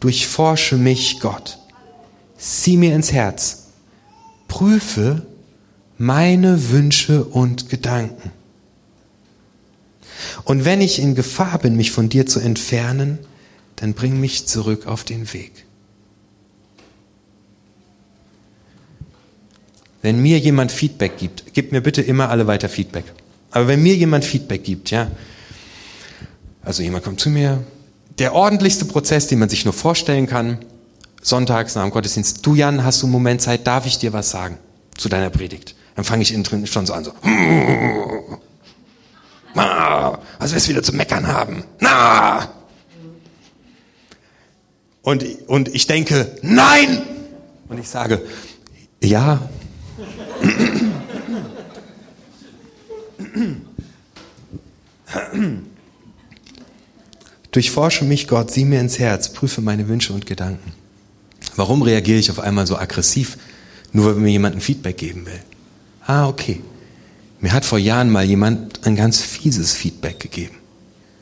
Durchforsche 0.00 0.76
mich, 0.76 1.20
Gott. 1.20 1.58
Sieh 2.36 2.76
mir 2.76 2.94
ins 2.94 3.12
Herz. 3.12 3.64
Prüfe, 4.48 5.26
meine 6.02 6.70
Wünsche 6.70 7.22
und 7.22 7.70
Gedanken. 7.70 8.32
Und 10.42 10.64
wenn 10.64 10.80
ich 10.80 10.98
in 10.98 11.14
Gefahr 11.14 11.60
bin, 11.60 11.76
mich 11.76 11.92
von 11.92 12.08
dir 12.08 12.26
zu 12.26 12.40
entfernen, 12.40 13.20
dann 13.76 13.94
bring 13.94 14.18
mich 14.18 14.48
zurück 14.48 14.88
auf 14.88 15.04
den 15.04 15.32
Weg. 15.32 15.52
Wenn 20.02 20.20
mir 20.20 20.40
jemand 20.40 20.72
Feedback 20.72 21.18
gibt, 21.18 21.44
gib 21.52 21.70
mir 21.70 21.80
bitte 21.80 22.02
immer 22.02 22.30
alle 22.30 22.48
weiter 22.48 22.68
Feedback. 22.68 23.04
Aber 23.52 23.68
wenn 23.68 23.80
mir 23.80 23.94
jemand 23.94 24.24
Feedback 24.24 24.64
gibt, 24.64 24.90
ja, 24.90 25.08
also 26.62 26.82
jemand 26.82 27.04
kommt 27.04 27.20
zu 27.20 27.30
mir, 27.30 27.62
der 28.18 28.34
ordentlichste 28.34 28.86
Prozess, 28.86 29.28
den 29.28 29.38
man 29.38 29.48
sich 29.48 29.64
nur 29.64 29.74
vorstellen 29.74 30.26
kann, 30.26 30.58
sonntags 31.22 31.76
nach 31.76 31.84
dem 31.84 31.92
Gottesdienst, 31.92 32.44
du 32.44 32.56
Jan, 32.56 32.82
hast 32.82 33.02
du 33.02 33.06
einen 33.06 33.12
Moment 33.12 33.40
Zeit, 33.40 33.68
darf 33.68 33.86
ich 33.86 33.98
dir 33.98 34.12
was 34.12 34.30
sagen 34.30 34.58
zu 34.96 35.08
deiner 35.08 35.30
Predigt? 35.30 35.76
Dann 35.94 36.04
fange 36.04 36.22
ich 36.22 36.32
innen 36.32 36.44
drin 36.44 36.66
schon 36.66 36.86
so 36.86 36.94
an, 36.94 37.04
so. 37.04 37.12
Na, 39.54 40.18
was 40.38 40.54
wirst 40.54 40.66
du 40.66 40.70
wieder 40.70 40.82
zu 40.82 40.94
meckern 40.94 41.26
haben? 41.26 41.64
Na! 41.80 42.50
Und, 45.02 45.24
und 45.48 45.68
ich 45.74 45.86
denke, 45.86 46.36
nein! 46.42 47.02
Und 47.68 47.78
ich 47.78 47.88
sage, 47.88 48.22
ja. 49.02 49.40
Durchforsche 57.50 58.04
mich, 58.04 58.28
Gott, 58.28 58.50
sieh 58.50 58.64
mir 58.64 58.80
ins 58.80 58.98
Herz, 58.98 59.32
prüfe 59.32 59.60
meine 59.60 59.88
Wünsche 59.88 60.12
und 60.12 60.24
Gedanken. 60.26 60.72
Warum 61.56 61.82
reagiere 61.82 62.18
ich 62.18 62.30
auf 62.30 62.40
einmal 62.40 62.66
so 62.66 62.78
aggressiv? 62.78 63.36
Nur 63.92 64.06
weil 64.06 64.14
mir 64.14 64.30
jemand 64.30 64.56
ein 64.56 64.60
Feedback 64.62 64.96
geben 64.96 65.26
will. 65.26 65.40
Ah, 66.06 66.28
okay. 66.28 66.62
Mir 67.40 67.52
hat 67.52 67.64
vor 67.64 67.78
Jahren 67.78 68.10
mal 68.10 68.24
jemand 68.24 68.86
ein 68.86 68.96
ganz 68.96 69.20
fieses 69.20 69.72
Feedback 69.72 70.20
gegeben. 70.20 70.56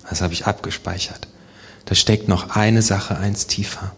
Das 0.09 0.21
habe 0.21 0.35
ich 0.35 0.47
abgespeichert. 0.47 1.29
Da 1.85 1.95
steckt 1.95 2.29
noch 2.29 2.57
eine 2.57 2.83
Sache 2.83 3.17
eins 3.17 3.47
tiefer. 3.47 3.93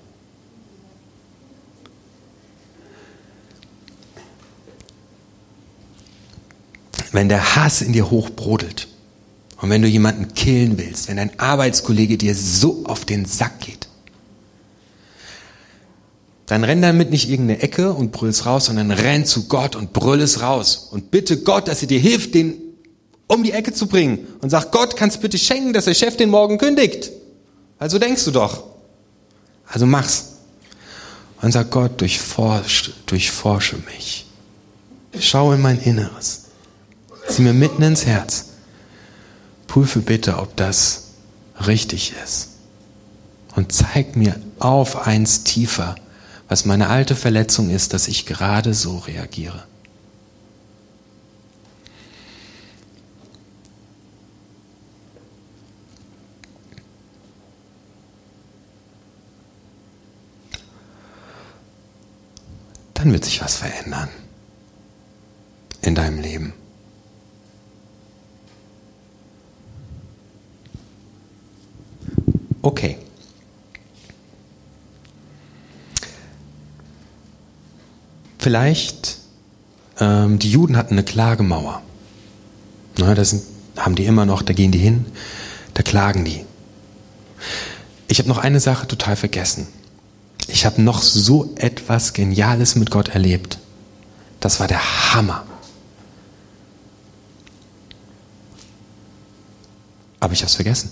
Wenn 7.10 7.28
der 7.28 7.56
Hass 7.56 7.82
in 7.82 7.92
dir 7.92 8.10
hochbrodelt 8.10 8.88
und 9.58 9.68
wenn 9.68 9.82
du 9.82 9.88
jemanden 9.88 10.32
killen 10.34 10.78
willst, 10.78 11.08
wenn 11.08 11.18
dein 11.18 11.38
Arbeitskollege 11.38 12.16
dir 12.16 12.34
so 12.34 12.84
auf 12.86 13.04
den 13.04 13.26
Sack 13.26 13.60
geht, 13.60 13.88
dann 16.46 16.64
renn 16.64 16.82
damit 16.82 17.10
nicht 17.10 17.30
irgendeine 17.30 17.62
Ecke 17.62 17.92
und 17.92 18.12
brüll's 18.12 18.46
raus, 18.46 18.66
sondern 18.66 18.90
renn 18.90 19.24
zu 19.24 19.48
Gott 19.48 19.76
und 19.76 19.92
brüll 19.92 20.20
es 20.20 20.42
raus. 20.42 20.88
Und 20.90 21.10
bitte 21.10 21.38
Gott, 21.38 21.68
dass 21.68 21.82
er 21.82 21.88
dir 21.88 22.00
hilft, 22.00 22.34
den 22.34 22.54
um 23.28 23.42
die 23.42 23.52
Ecke 23.52 23.72
zu 23.72 23.86
bringen. 23.86 24.26
Und 24.40 24.50
sag, 24.50 24.72
Gott, 24.72 24.96
kannst 24.96 25.20
bitte 25.20 25.38
schenken, 25.38 25.72
dass 25.72 25.86
der 25.86 25.94
Chef 25.94 26.16
den 26.16 26.30
morgen 26.30 26.58
kündigt. 26.58 27.10
Also 27.78 27.98
denkst 27.98 28.24
du 28.24 28.30
doch. 28.30 28.64
Also 29.66 29.86
mach's. 29.86 30.32
Und 31.40 31.52
sag, 31.52 31.70
Gott, 31.70 32.00
durchforsche, 32.00 32.92
durchforsche 33.06 33.76
mich. 33.92 34.26
Schau 35.18 35.52
in 35.52 35.60
mein 35.60 35.80
Inneres. 35.80 36.42
Sieh 37.28 37.42
mir 37.42 37.54
mitten 37.54 37.82
ins 37.82 38.06
Herz. 38.06 38.46
Prüfe 39.66 40.00
bitte, 40.00 40.38
ob 40.38 40.56
das 40.56 41.04
richtig 41.66 42.12
ist. 42.22 42.48
Und 43.56 43.72
zeig 43.72 44.16
mir 44.16 44.36
auf 44.58 45.06
eins 45.06 45.44
tiefer, 45.44 45.94
was 46.52 46.66
meine 46.66 46.90
alte 46.90 47.16
Verletzung 47.16 47.70
ist, 47.70 47.94
dass 47.94 48.08
ich 48.08 48.26
gerade 48.26 48.74
so 48.74 48.98
reagiere. 48.98 49.64
Dann 62.92 63.14
wird 63.14 63.24
sich 63.24 63.40
was 63.40 63.56
verändern 63.56 64.10
in 65.80 65.94
deinem 65.94 66.20
Leben. 66.20 66.52
Okay. 72.60 72.98
Vielleicht, 78.42 79.18
ähm, 80.00 80.40
die 80.40 80.50
Juden 80.50 80.76
hatten 80.76 80.94
eine 80.94 81.04
Klagemauer. 81.04 81.80
Na, 82.98 83.14
das 83.14 83.30
sind, 83.30 83.44
haben 83.76 83.94
die 83.94 84.04
immer 84.04 84.26
noch, 84.26 84.42
da 84.42 84.52
gehen 84.52 84.72
die 84.72 84.80
hin, 84.80 85.06
da 85.74 85.84
klagen 85.84 86.24
die. 86.24 86.44
Ich 88.08 88.18
habe 88.18 88.28
noch 88.28 88.38
eine 88.38 88.58
Sache 88.58 88.88
total 88.88 89.14
vergessen. 89.14 89.68
Ich 90.48 90.66
habe 90.66 90.82
noch 90.82 91.02
so 91.02 91.52
etwas 91.54 92.14
Geniales 92.14 92.74
mit 92.74 92.90
Gott 92.90 93.10
erlebt. 93.10 93.58
Das 94.40 94.58
war 94.58 94.66
der 94.66 95.14
Hammer. 95.14 95.44
Aber 100.18 100.32
ich 100.32 100.40
habe 100.40 100.48
es 100.48 100.56
vergessen. 100.56 100.90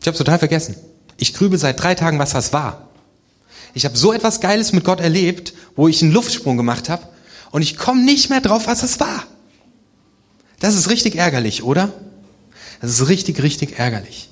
Ich 0.00 0.06
habe 0.06 0.12
es 0.12 0.18
total 0.18 0.38
vergessen. 0.38 0.76
Ich 1.16 1.34
grübe 1.34 1.58
seit 1.58 1.82
drei 1.82 1.96
Tagen, 1.96 2.20
was 2.20 2.30
das 2.30 2.52
war. 2.52 2.88
Ich 3.78 3.84
habe 3.84 3.96
so 3.96 4.12
etwas 4.12 4.40
Geiles 4.40 4.72
mit 4.72 4.82
Gott 4.82 4.98
erlebt, 4.98 5.54
wo 5.76 5.86
ich 5.86 6.02
einen 6.02 6.10
Luftsprung 6.10 6.56
gemacht 6.56 6.88
habe 6.88 7.06
und 7.52 7.62
ich 7.62 7.76
komme 7.76 8.04
nicht 8.04 8.28
mehr 8.28 8.40
drauf, 8.40 8.66
was 8.66 8.82
es 8.82 8.98
war. 8.98 9.22
Das 10.58 10.74
ist 10.74 10.90
richtig 10.90 11.14
ärgerlich, 11.14 11.62
oder? 11.62 11.92
Das 12.80 12.90
ist 12.90 13.08
richtig, 13.08 13.40
richtig 13.40 13.78
ärgerlich. 13.78 14.30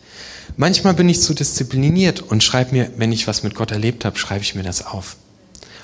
Manchmal 0.57 0.95
bin 0.95 1.09
ich 1.09 1.23
zu 1.23 1.33
diszipliniert 1.33 2.23
und 2.23 2.43
schreibe 2.43 2.73
mir, 2.73 2.91
wenn 2.97 3.13
ich 3.13 3.29
was 3.29 3.45
mit 3.45 3.55
Gott 3.55 3.71
erlebt 3.71 4.05
habe, 4.05 4.19
schreibe 4.19 4.43
ich 4.43 4.57
mir 4.57 4.65
das 4.65 4.85
auf. 4.85 5.15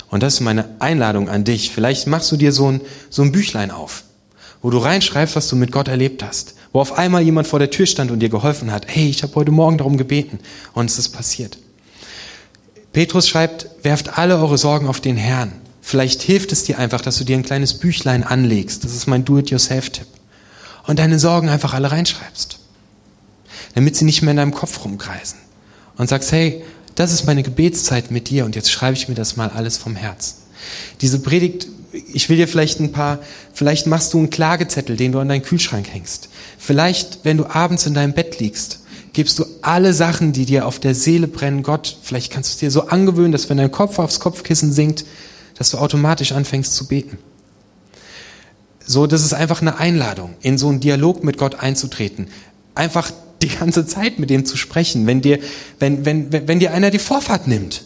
Und 0.09 0.23
das 0.23 0.33
ist 0.33 0.39
meine 0.41 0.75
Einladung 0.79 1.29
an 1.29 1.45
dich. 1.45 1.71
Vielleicht 1.71 2.05
machst 2.05 2.33
du 2.33 2.35
dir 2.35 2.51
so 2.51 2.69
ein, 2.69 2.81
so 3.09 3.21
ein 3.21 3.31
Büchlein 3.31 3.71
auf, 3.71 4.03
wo 4.61 4.71
du 4.71 4.77
reinschreibst, 4.77 5.37
was 5.37 5.47
du 5.47 5.55
mit 5.55 5.71
Gott 5.71 5.87
erlebt 5.87 6.21
hast. 6.21 6.55
Wo 6.73 6.81
auf 6.81 6.97
einmal 6.97 7.21
jemand 7.21 7.47
vor 7.47 7.59
der 7.59 7.71
Tür 7.71 7.85
stand 7.85 8.11
und 8.11 8.19
dir 8.19 8.29
geholfen 8.29 8.73
hat. 8.73 8.87
Hey, 8.89 9.09
ich 9.09 9.23
habe 9.23 9.33
heute 9.35 9.51
Morgen 9.51 9.77
darum 9.77 9.95
gebeten 9.95 10.39
und 10.73 10.89
es 10.89 10.99
ist 10.99 11.09
passiert. 11.09 11.62
Petrus 12.93 13.27
schreibt, 13.27 13.67
werft 13.81 14.17
alle 14.17 14.37
eure 14.37 14.57
Sorgen 14.57 14.87
auf 14.87 15.01
den 15.01 15.17
Herrn. 15.17 15.51
Vielleicht 15.81 16.21
hilft 16.21 16.51
es 16.51 16.63
dir 16.63 16.79
einfach, 16.79 17.01
dass 17.01 17.17
du 17.17 17.23
dir 17.25 17.35
ein 17.35 17.43
kleines 17.43 17.73
Büchlein 17.73 18.23
anlegst. 18.23 18.83
Das 18.85 18.95
ist 18.95 19.07
mein 19.07 19.25
Do-it-yourself-Tipp. 19.25 20.07
Und 20.87 20.99
deine 20.99 21.19
Sorgen 21.19 21.49
einfach 21.49 21.73
alle 21.73 21.91
reinschreibst. 21.91 22.59
Damit 23.75 23.95
sie 23.95 24.05
nicht 24.05 24.21
mehr 24.21 24.31
in 24.31 24.37
deinem 24.37 24.53
Kopf 24.53 24.85
rumkreisen. 24.85 25.39
Und 25.97 26.07
sagst, 26.07 26.31
hey, 26.31 26.63
das 26.95 27.11
ist 27.11 27.25
meine 27.25 27.43
Gebetszeit 27.43 28.11
mit 28.11 28.29
dir 28.29 28.45
und 28.45 28.55
jetzt 28.55 28.71
schreibe 28.71 28.95
ich 28.95 29.09
mir 29.09 29.15
das 29.15 29.35
mal 29.35 29.49
alles 29.49 29.77
vom 29.77 29.95
Herz. 29.95 30.37
Diese 31.01 31.19
Predigt, 31.19 31.67
ich 31.91 32.29
will 32.29 32.37
dir 32.37 32.47
vielleicht 32.47 32.79
ein 32.79 32.91
paar, 32.91 33.19
vielleicht 33.53 33.87
machst 33.87 34.13
du 34.13 34.19
einen 34.19 34.29
Klagezettel, 34.29 34.95
den 34.95 35.11
du 35.11 35.19
an 35.19 35.29
deinen 35.29 35.43
Kühlschrank 35.43 35.87
hängst. 35.89 36.29
Vielleicht, 36.57 37.19
wenn 37.23 37.37
du 37.37 37.45
abends 37.45 37.85
in 37.85 37.93
deinem 37.93 38.13
Bett 38.13 38.39
liegst, 38.39 38.79
gibst 39.13 39.39
du 39.39 39.45
alle 39.61 39.93
Sachen, 39.93 40.33
die 40.33 40.45
dir 40.45 40.65
auf 40.65 40.79
der 40.79 40.95
Seele 40.95 41.27
brennen, 41.27 41.63
Gott. 41.63 41.97
Vielleicht 42.01 42.31
kannst 42.31 42.49
du 42.49 42.53
es 42.53 42.59
dir 42.59 42.71
so 42.71 42.87
angewöhnen, 42.87 43.31
dass 43.31 43.49
wenn 43.49 43.57
dein 43.57 43.71
Kopf 43.71 43.99
aufs 43.99 44.19
Kopfkissen 44.19 44.71
sinkt, 44.71 45.05
dass 45.57 45.69
du 45.69 45.77
automatisch 45.77 46.31
anfängst 46.31 46.75
zu 46.75 46.87
beten. 46.87 47.19
So, 48.85 49.07
das 49.07 49.23
ist 49.23 49.33
einfach 49.33 49.61
eine 49.61 49.77
Einladung, 49.77 50.35
in 50.41 50.57
so 50.57 50.67
einen 50.67 50.79
Dialog 50.79 51.23
mit 51.23 51.37
Gott 51.37 51.55
einzutreten. 51.55 52.27
Einfach 52.75 53.11
die 53.41 53.47
ganze 53.47 53.85
Zeit 53.85 54.19
mit 54.19 54.31
ihm 54.31 54.45
zu 54.45 54.57
sprechen, 54.57 55.05
wenn 55.07 55.21
dir, 55.21 55.39
wenn, 55.79 56.05
wenn, 56.05 56.31
wenn, 56.33 56.47
wenn 56.47 56.59
dir 56.59 56.73
einer 56.73 56.89
die 56.89 56.99
Vorfahrt 56.99 57.47
nimmt. 57.47 57.85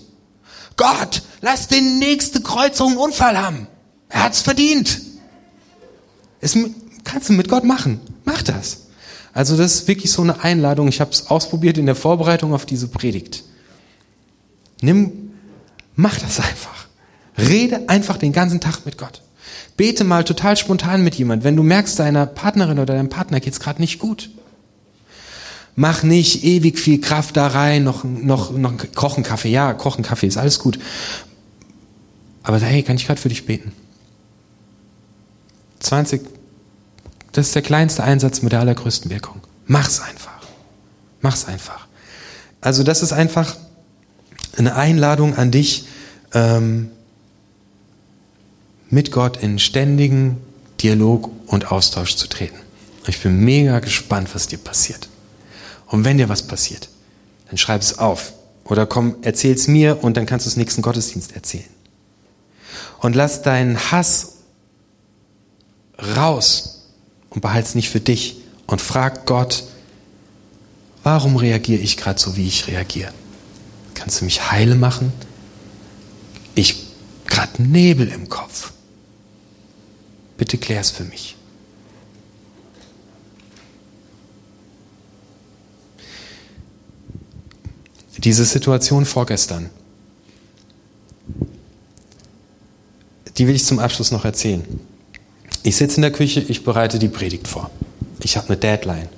Gott, 0.76 1.24
lass 1.42 1.68
den 1.68 2.00
nächste 2.00 2.42
Kreuzung 2.42 2.92
einen 2.92 2.98
Unfall 2.98 3.38
haben. 3.38 3.68
Er 4.10 4.24
hat's 4.24 4.42
verdient. 4.42 5.02
Es 6.40 6.58
kannst 7.04 7.30
du 7.30 7.34
mit 7.34 7.50
Gott 7.50 7.64
machen. 7.64 8.00
Mach 8.24 8.42
das. 8.42 8.87
Also 9.38 9.56
das 9.56 9.76
ist 9.76 9.88
wirklich 9.88 10.12
so 10.12 10.24
eine 10.24 10.44
Einladung. 10.44 10.88
Ich 10.88 11.00
habe 11.00 11.12
es 11.12 11.28
ausprobiert 11.28 11.78
in 11.78 11.86
der 11.86 11.94
Vorbereitung 11.94 12.56
auf 12.56 12.66
diese 12.66 12.88
Predigt. 12.88 13.44
Nimm, 14.82 15.12
mach 15.96 16.18
das 16.18 16.40
einfach. 16.40 16.88
Rede 17.38 17.88
einfach 17.88 18.18
den 18.18 18.34
ganzen 18.34 18.62
Tag 18.62 18.84
mit 18.88 18.98
Gott. 18.98 19.22
Bete 19.78 20.06
mal 20.06 20.24
total 20.24 20.58
spontan 20.58 21.04
mit 21.04 21.14
jemand, 21.14 21.44
wenn 21.44 21.56
du 21.56 21.62
merkst, 21.62 22.00
deiner 22.00 22.26
Partnerin 22.26 22.80
oder 22.80 22.96
deinem 22.96 23.10
Partner 23.10 23.40
geht's 23.40 23.60
gerade 23.60 23.80
nicht 23.80 24.00
gut. 24.00 24.32
Mach 25.76 26.02
nicht 26.02 26.44
ewig 26.44 26.80
viel 26.80 27.00
Kraft 27.00 27.38
da 27.38 27.46
rein, 27.46 27.84
noch, 27.84 28.04
noch, 28.04 28.50
noch 28.50 28.74
kochen 28.96 29.24
Kaffee. 29.24 29.50
Ja, 29.50 29.76
kochen 29.76 30.04
Kaffee 30.04 30.26
ist 30.26 30.38
alles 30.38 30.58
gut. 30.58 30.80
Aber 32.42 32.60
hey, 32.60 32.82
kann 32.82 32.96
ich 32.96 33.06
gerade 33.06 33.22
für 33.22 33.30
dich 33.30 33.46
beten? 33.46 33.72
20, 35.82 36.37
das 37.38 37.50
ist 37.50 37.56
der 37.56 37.62
kleinste 37.62 38.04
Einsatz 38.04 38.42
mit 38.42 38.52
der 38.52 38.62
allergrößten 38.62 39.12
Wirkung. 39.12 39.42
Mach's 39.68 40.00
einfach. 40.00 40.42
Mach's 41.22 41.46
einfach. 41.46 41.86
Also 42.62 42.82
das 42.82 43.04
ist 43.04 43.14
einfach 43.14 43.56
eine 44.58 44.76
Einladung 44.76 45.36
an 45.38 45.52
dich, 45.52 45.86
ähm, 46.34 46.90
mit 48.90 49.12
Gott 49.12 49.38
in 49.38 49.60
ständigen 49.60 50.38
Dialog 50.82 51.30
und 51.46 51.72
Austausch 51.72 52.16
zu 52.16 52.28
treten. 52.28 52.58
Ich 53.06 53.22
bin 53.22 53.40
mega 53.42 53.82
gespannt, 53.82 54.30
was 54.34 54.48
dir 54.48 54.58
passiert. 54.58 55.08
Und 55.86 56.06
wenn 56.06 56.18
dir 56.18 56.30
was 56.30 56.42
passiert, 56.42 56.90
dann 57.50 57.60
schreib 57.60 57.82
es 57.82 58.00
auf. 58.00 58.34
Oder 58.64 58.88
komm, 58.88 59.18
erzähl's 59.22 59.68
mir 59.68 60.04
und 60.04 60.18
dann 60.18 60.26
kannst 60.26 60.48
du 60.48 60.50
es 60.50 60.58
nächsten 60.58 60.82
Gottesdienst 60.82 61.36
erzählen. 61.36 61.70
Und 62.98 63.16
lass 63.16 63.44
deinen 63.44 63.78
Hass 63.92 64.38
raus 66.16 66.77
und 67.38 67.42
behalte 67.42 67.68
es 67.68 67.76
nicht 67.76 67.92
für 67.92 68.00
dich 68.00 68.38
und 68.66 68.82
frag 68.82 69.28
Gott, 69.28 69.66
warum 71.04 71.36
reagiere 71.36 71.80
ich 71.80 71.96
gerade 71.96 72.20
so, 72.20 72.36
wie 72.36 72.48
ich 72.48 72.66
reagiere? 72.66 73.14
Kannst 73.94 74.22
du 74.22 74.26
mich 74.26 74.50
heile 74.50 74.74
machen? 74.74 75.14
Ich 76.56 76.88
gerade 77.28 77.62
Nebel 77.62 78.08
im 78.08 78.28
Kopf. 78.28 78.72
Bitte 80.36 80.58
klär's 80.58 80.90
für 80.90 81.04
mich. 81.04 81.36
Diese 88.18 88.46
Situation 88.46 89.06
vorgestern, 89.06 89.70
die 93.38 93.46
will 93.46 93.54
ich 93.54 93.64
zum 93.64 93.78
Abschluss 93.78 94.10
noch 94.10 94.26
erzählen. 94.26 94.87
Ich 95.64 95.76
sitze 95.76 95.98
in 95.98 96.02
der 96.04 96.12
Küche, 96.12 96.40
ich 96.40 96.64
bereite 96.64 97.00
die 97.00 97.08
Predigt 97.08 97.48
vor. 97.48 97.70
Ich 98.22 98.38
habe 98.38 98.48
eine 98.48 98.58
Deadline. 98.58 99.10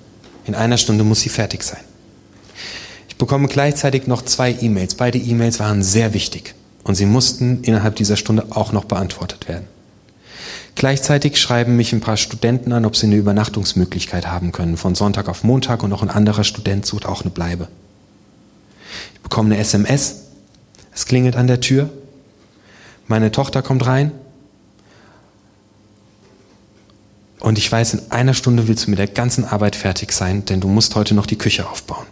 In 0.46 0.56
einer 0.56 0.78
Stunde 0.78 1.04
muss 1.04 1.22
sie 1.22 1.30
fertig 1.30 1.64
sein. 1.64 1.82
Ich 3.08 3.16
bekomme 3.18 3.48
gleichzeitig 3.48 4.08
noch 4.08 4.24
zwei 4.24 4.56
E-Mails. 4.60 4.96
Beide 4.96 5.18
E-Mails 5.18 5.60
waren 5.60 5.84
sehr 5.84 6.14
wichtig 6.14 6.56
und 6.84 6.96
sie 6.96 7.06
mussten 7.06 7.64
innerhalb 7.64 7.96
dieser 7.96 8.16
Stunde 8.16 8.48
auch 8.50 8.72
noch 8.72 8.86
beantwortet 8.86 9.48
werden. 9.48 9.68
Gleichzeitig 10.76 11.38
schreiben 11.38 11.76
mich 11.76 11.92
ein 11.92 12.00
paar 12.00 12.18
Studenten 12.18 12.72
an, 12.72 12.86
ob 12.86 12.96
sie 12.96 13.08
eine 13.08 13.18
Übernachtungsmöglichkeit 13.18 14.28
haben 14.28 14.52
können, 14.52 14.78
von 14.78 14.96
Sonntag 14.96 15.28
auf 15.28 15.44
Montag 15.44 15.84
und 15.84 15.90
noch 15.90 16.02
ein 16.02 16.10
anderer 16.10 16.44
Student 16.44 16.86
sucht 16.86 17.06
auch 17.06 17.22
eine 17.22 17.32
Bleibe. 17.32 17.68
Ich 19.14 19.20
bekomme 19.20 19.54
eine 19.54 19.62
SMS, 19.62 20.24
es 20.96 21.06
klingelt 21.06 21.36
an 21.36 21.48
der 21.48 21.60
Tür, 21.60 21.90
meine 23.08 23.32
Tochter 23.32 23.62
kommt 23.62 23.86
rein 23.86 24.12
und 27.40 27.58
ich 27.58 27.72
weiß, 27.72 27.94
in 27.94 28.12
einer 28.12 28.34
Stunde 28.34 28.68
willst 28.68 28.86
du 28.86 28.90
mit 28.90 29.00
der 29.00 29.08
ganzen 29.08 29.46
Arbeit 29.46 29.76
fertig 29.76 30.12
sein, 30.12 30.46
denn 30.46 30.60
du 30.60 30.68
musst 30.68 30.96
heute 30.96 31.14
noch 31.16 31.26
die 31.26 31.38
Küche 31.38 31.70
aufbauen. 31.70 32.06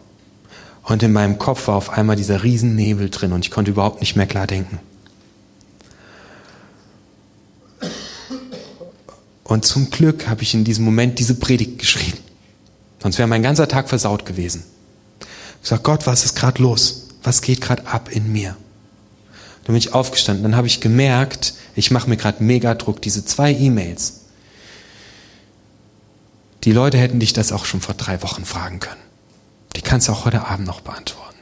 Und 0.83 1.03
in 1.03 1.11
meinem 1.11 1.37
Kopf 1.37 1.67
war 1.67 1.75
auf 1.75 1.89
einmal 1.89 2.15
dieser 2.15 2.43
Riesennebel 2.43 3.09
drin 3.09 3.33
und 3.33 3.45
ich 3.45 3.51
konnte 3.51 3.71
überhaupt 3.71 3.99
nicht 3.99 4.15
mehr 4.15 4.25
klar 4.25 4.47
denken. 4.47 4.79
Und 9.43 9.65
zum 9.65 9.89
Glück 9.89 10.27
habe 10.27 10.43
ich 10.43 10.53
in 10.53 10.63
diesem 10.63 10.85
Moment 10.85 11.19
diese 11.19 11.35
Predigt 11.35 11.79
geschrieben. 11.79 12.17
Sonst 13.01 13.17
wäre 13.17 13.27
mein 13.27 13.43
ganzer 13.43 13.67
Tag 13.67 13.89
versaut 13.89 14.25
gewesen. 14.25 14.63
Ich 15.61 15.69
sage, 15.69 15.83
Gott, 15.83 16.07
was 16.07 16.25
ist 16.25 16.35
gerade 16.35 16.61
los? 16.61 17.07
Was 17.23 17.41
geht 17.41 17.61
gerade 17.61 17.85
ab 17.87 18.09
in 18.11 18.31
mir? 18.31 18.55
Dann 19.63 19.73
bin 19.73 19.75
ich 19.75 19.93
aufgestanden. 19.93 20.43
Dann 20.43 20.55
habe 20.55 20.67
ich 20.67 20.79
gemerkt, 20.79 21.53
ich 21.75 21.91
mache 21.91 22.09
mir 22.09 22.17
gerade 22.17 22.43
mega 22.43 22.73
Druck. 22.75 23.01
Diese 23.01 23.25
zwei 23.25 23.53
E-Mails. 23.53 24.16
Die 26.67 26.73
Leute 26.73 26.97
hätten 26.97 27.21
dich 27.21 27.31
das 27.31 27.53
auch 27.53 27.63
schon 27.63 27.79
vor 27.79 27.95
drei 27.95 28.21
Wochen 28.23 28.43
fragen 28.43 28.81
können. 28.81 28.99
Die 29.77 29.81
kannst 29.81 30.09
du 30.09 30.11
auch 30.11 30.25
heute 30.25 30.47
Abend 30.47 30.67
noch 30.67 30.81
beantworten. 30.81 31.37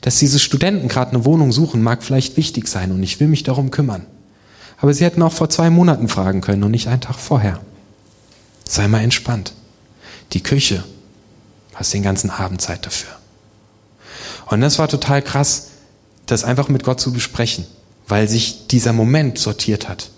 Dass 0.00 0.18
diese 0.18 0.38
Studenten 0.38 0.88
gerade 0.88 1.10
eine 1.10 1.26
Wohnung 1.26 1.52
suchen, 1.52 1.82
mag 1.82 2.02
vielleicht 2.02 2.38
wichtig 2.38 2.66
sein 2.66 2.90
und 2.90 3.02
ich 3.02 3.20
will 3.20 3.28
mich 3.28 3.42
darum 3.42 3.70
kümmern. 3.70 4.06
Aber 4.78 4.94
sie 4.94 5.04
hätten 5.04 5.20
auch 5.20 5.34
vor 5.34 5.50
zwei 5.50 5.68
Monaten 5.68 6.08
fragen 6.08 6.40
können 6.40 6.64
und 6.64 6.70
nicht 6.70 6.88
einen 6.88 7.02
Tag 7.02 7.16
vorher. 7.16 7.60
Sei 8.66 8.88
mal 8.88 9.02
entspannt. 9.02 9.52
Die 10.32 10.42
Küche, 10.42 10.82
hast 11.74 11.92
den 11.92 12.02
ganzen 12.02 12.30
Abend 12.30 12.62
Zeit 12.62 12.86
dafür. 12.86 13.12
Und 14.46 14.62
das 14.62 14.78
war 14.78 14.88
total 14.88 15.20
krass, 15.20 15.72
das 16.24 16.44
einfach 16.44 16.70
mit 16.70 16.82
Gott 16.82 16.98
zu 16.98 17.12
besprechen, 17.12 17.66
weil 18.08 18.26
sich 18.26 18.68
dieser 18.68 18.94
Moment 18.94 19.36
sortiert 19.36 19.86
hat. 19.86 20.08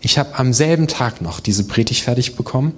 Ich 0.00 0.16
habe 0.16 0.38
am 0.38 0.54
selben 0.54 0.88
Tag 0.88 1.20
noch 1.20 1.38
diese 1.38 1.64
Predigt 1.64 2.02
fertig 2.02 2.34
bekommen. 2.34 2.72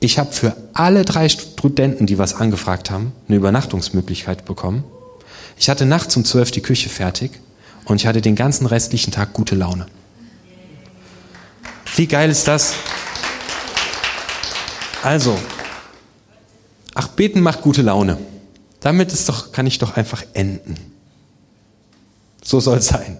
Ich 0.00 0.18
habe 0.18 0.32
für 0.32 0.56
alle 0.74 1.04
drei 1.04 1.28
Studenten, 1.28 2.06
die 2.06 2.18
was 2.18 2.34
angefragt 2.34 2.90
haben, 2.90 3.12
eine 3.28 3.36
Übernachtungsmöglichkeit 3.36 4.44
bekommen. 4.44 4.84
Ich 5.58 5.70
hatte 5.70 5.86
nachts 5.86 6.16
um 6.16 6.24
zwölf 6.24 6.50
die 6.50 6.60
Küche 6.60 6.88
fertig 6.88 7.32
und 7.86 7.96
ich 7.96 8.06
hatte 8.06 8.20
den 8.20 8.36
ganzen 8.36 8.66
restlichen 8.66 9.10
Tag 9.10 9.32
gute 9.32 9.54
Laune. 9.54 9.86
Wie 11.96 12.06
geil 12.06 12.30
ist 12.30 12.46
das? 12.46 12.74
Also, 15.02 15.38
ach, 16.94 17.08
beten 17.08 17.40
macht 17.40 17.62
gute 17.62 17.80
Laune. 17.80 18.18
Damit 18.80 19.12
ist 19.12 19.28
doch, 19.28 19.52
kann 19.52 19.66
ich 19.66 19.78
doch 19.78 19.96
einfach 19.96 20.24
enden. 20.34 20.76
So 22.42 22.60
soll 22.60 22.78
es 22.78 22.88
sein. 22.88 23.18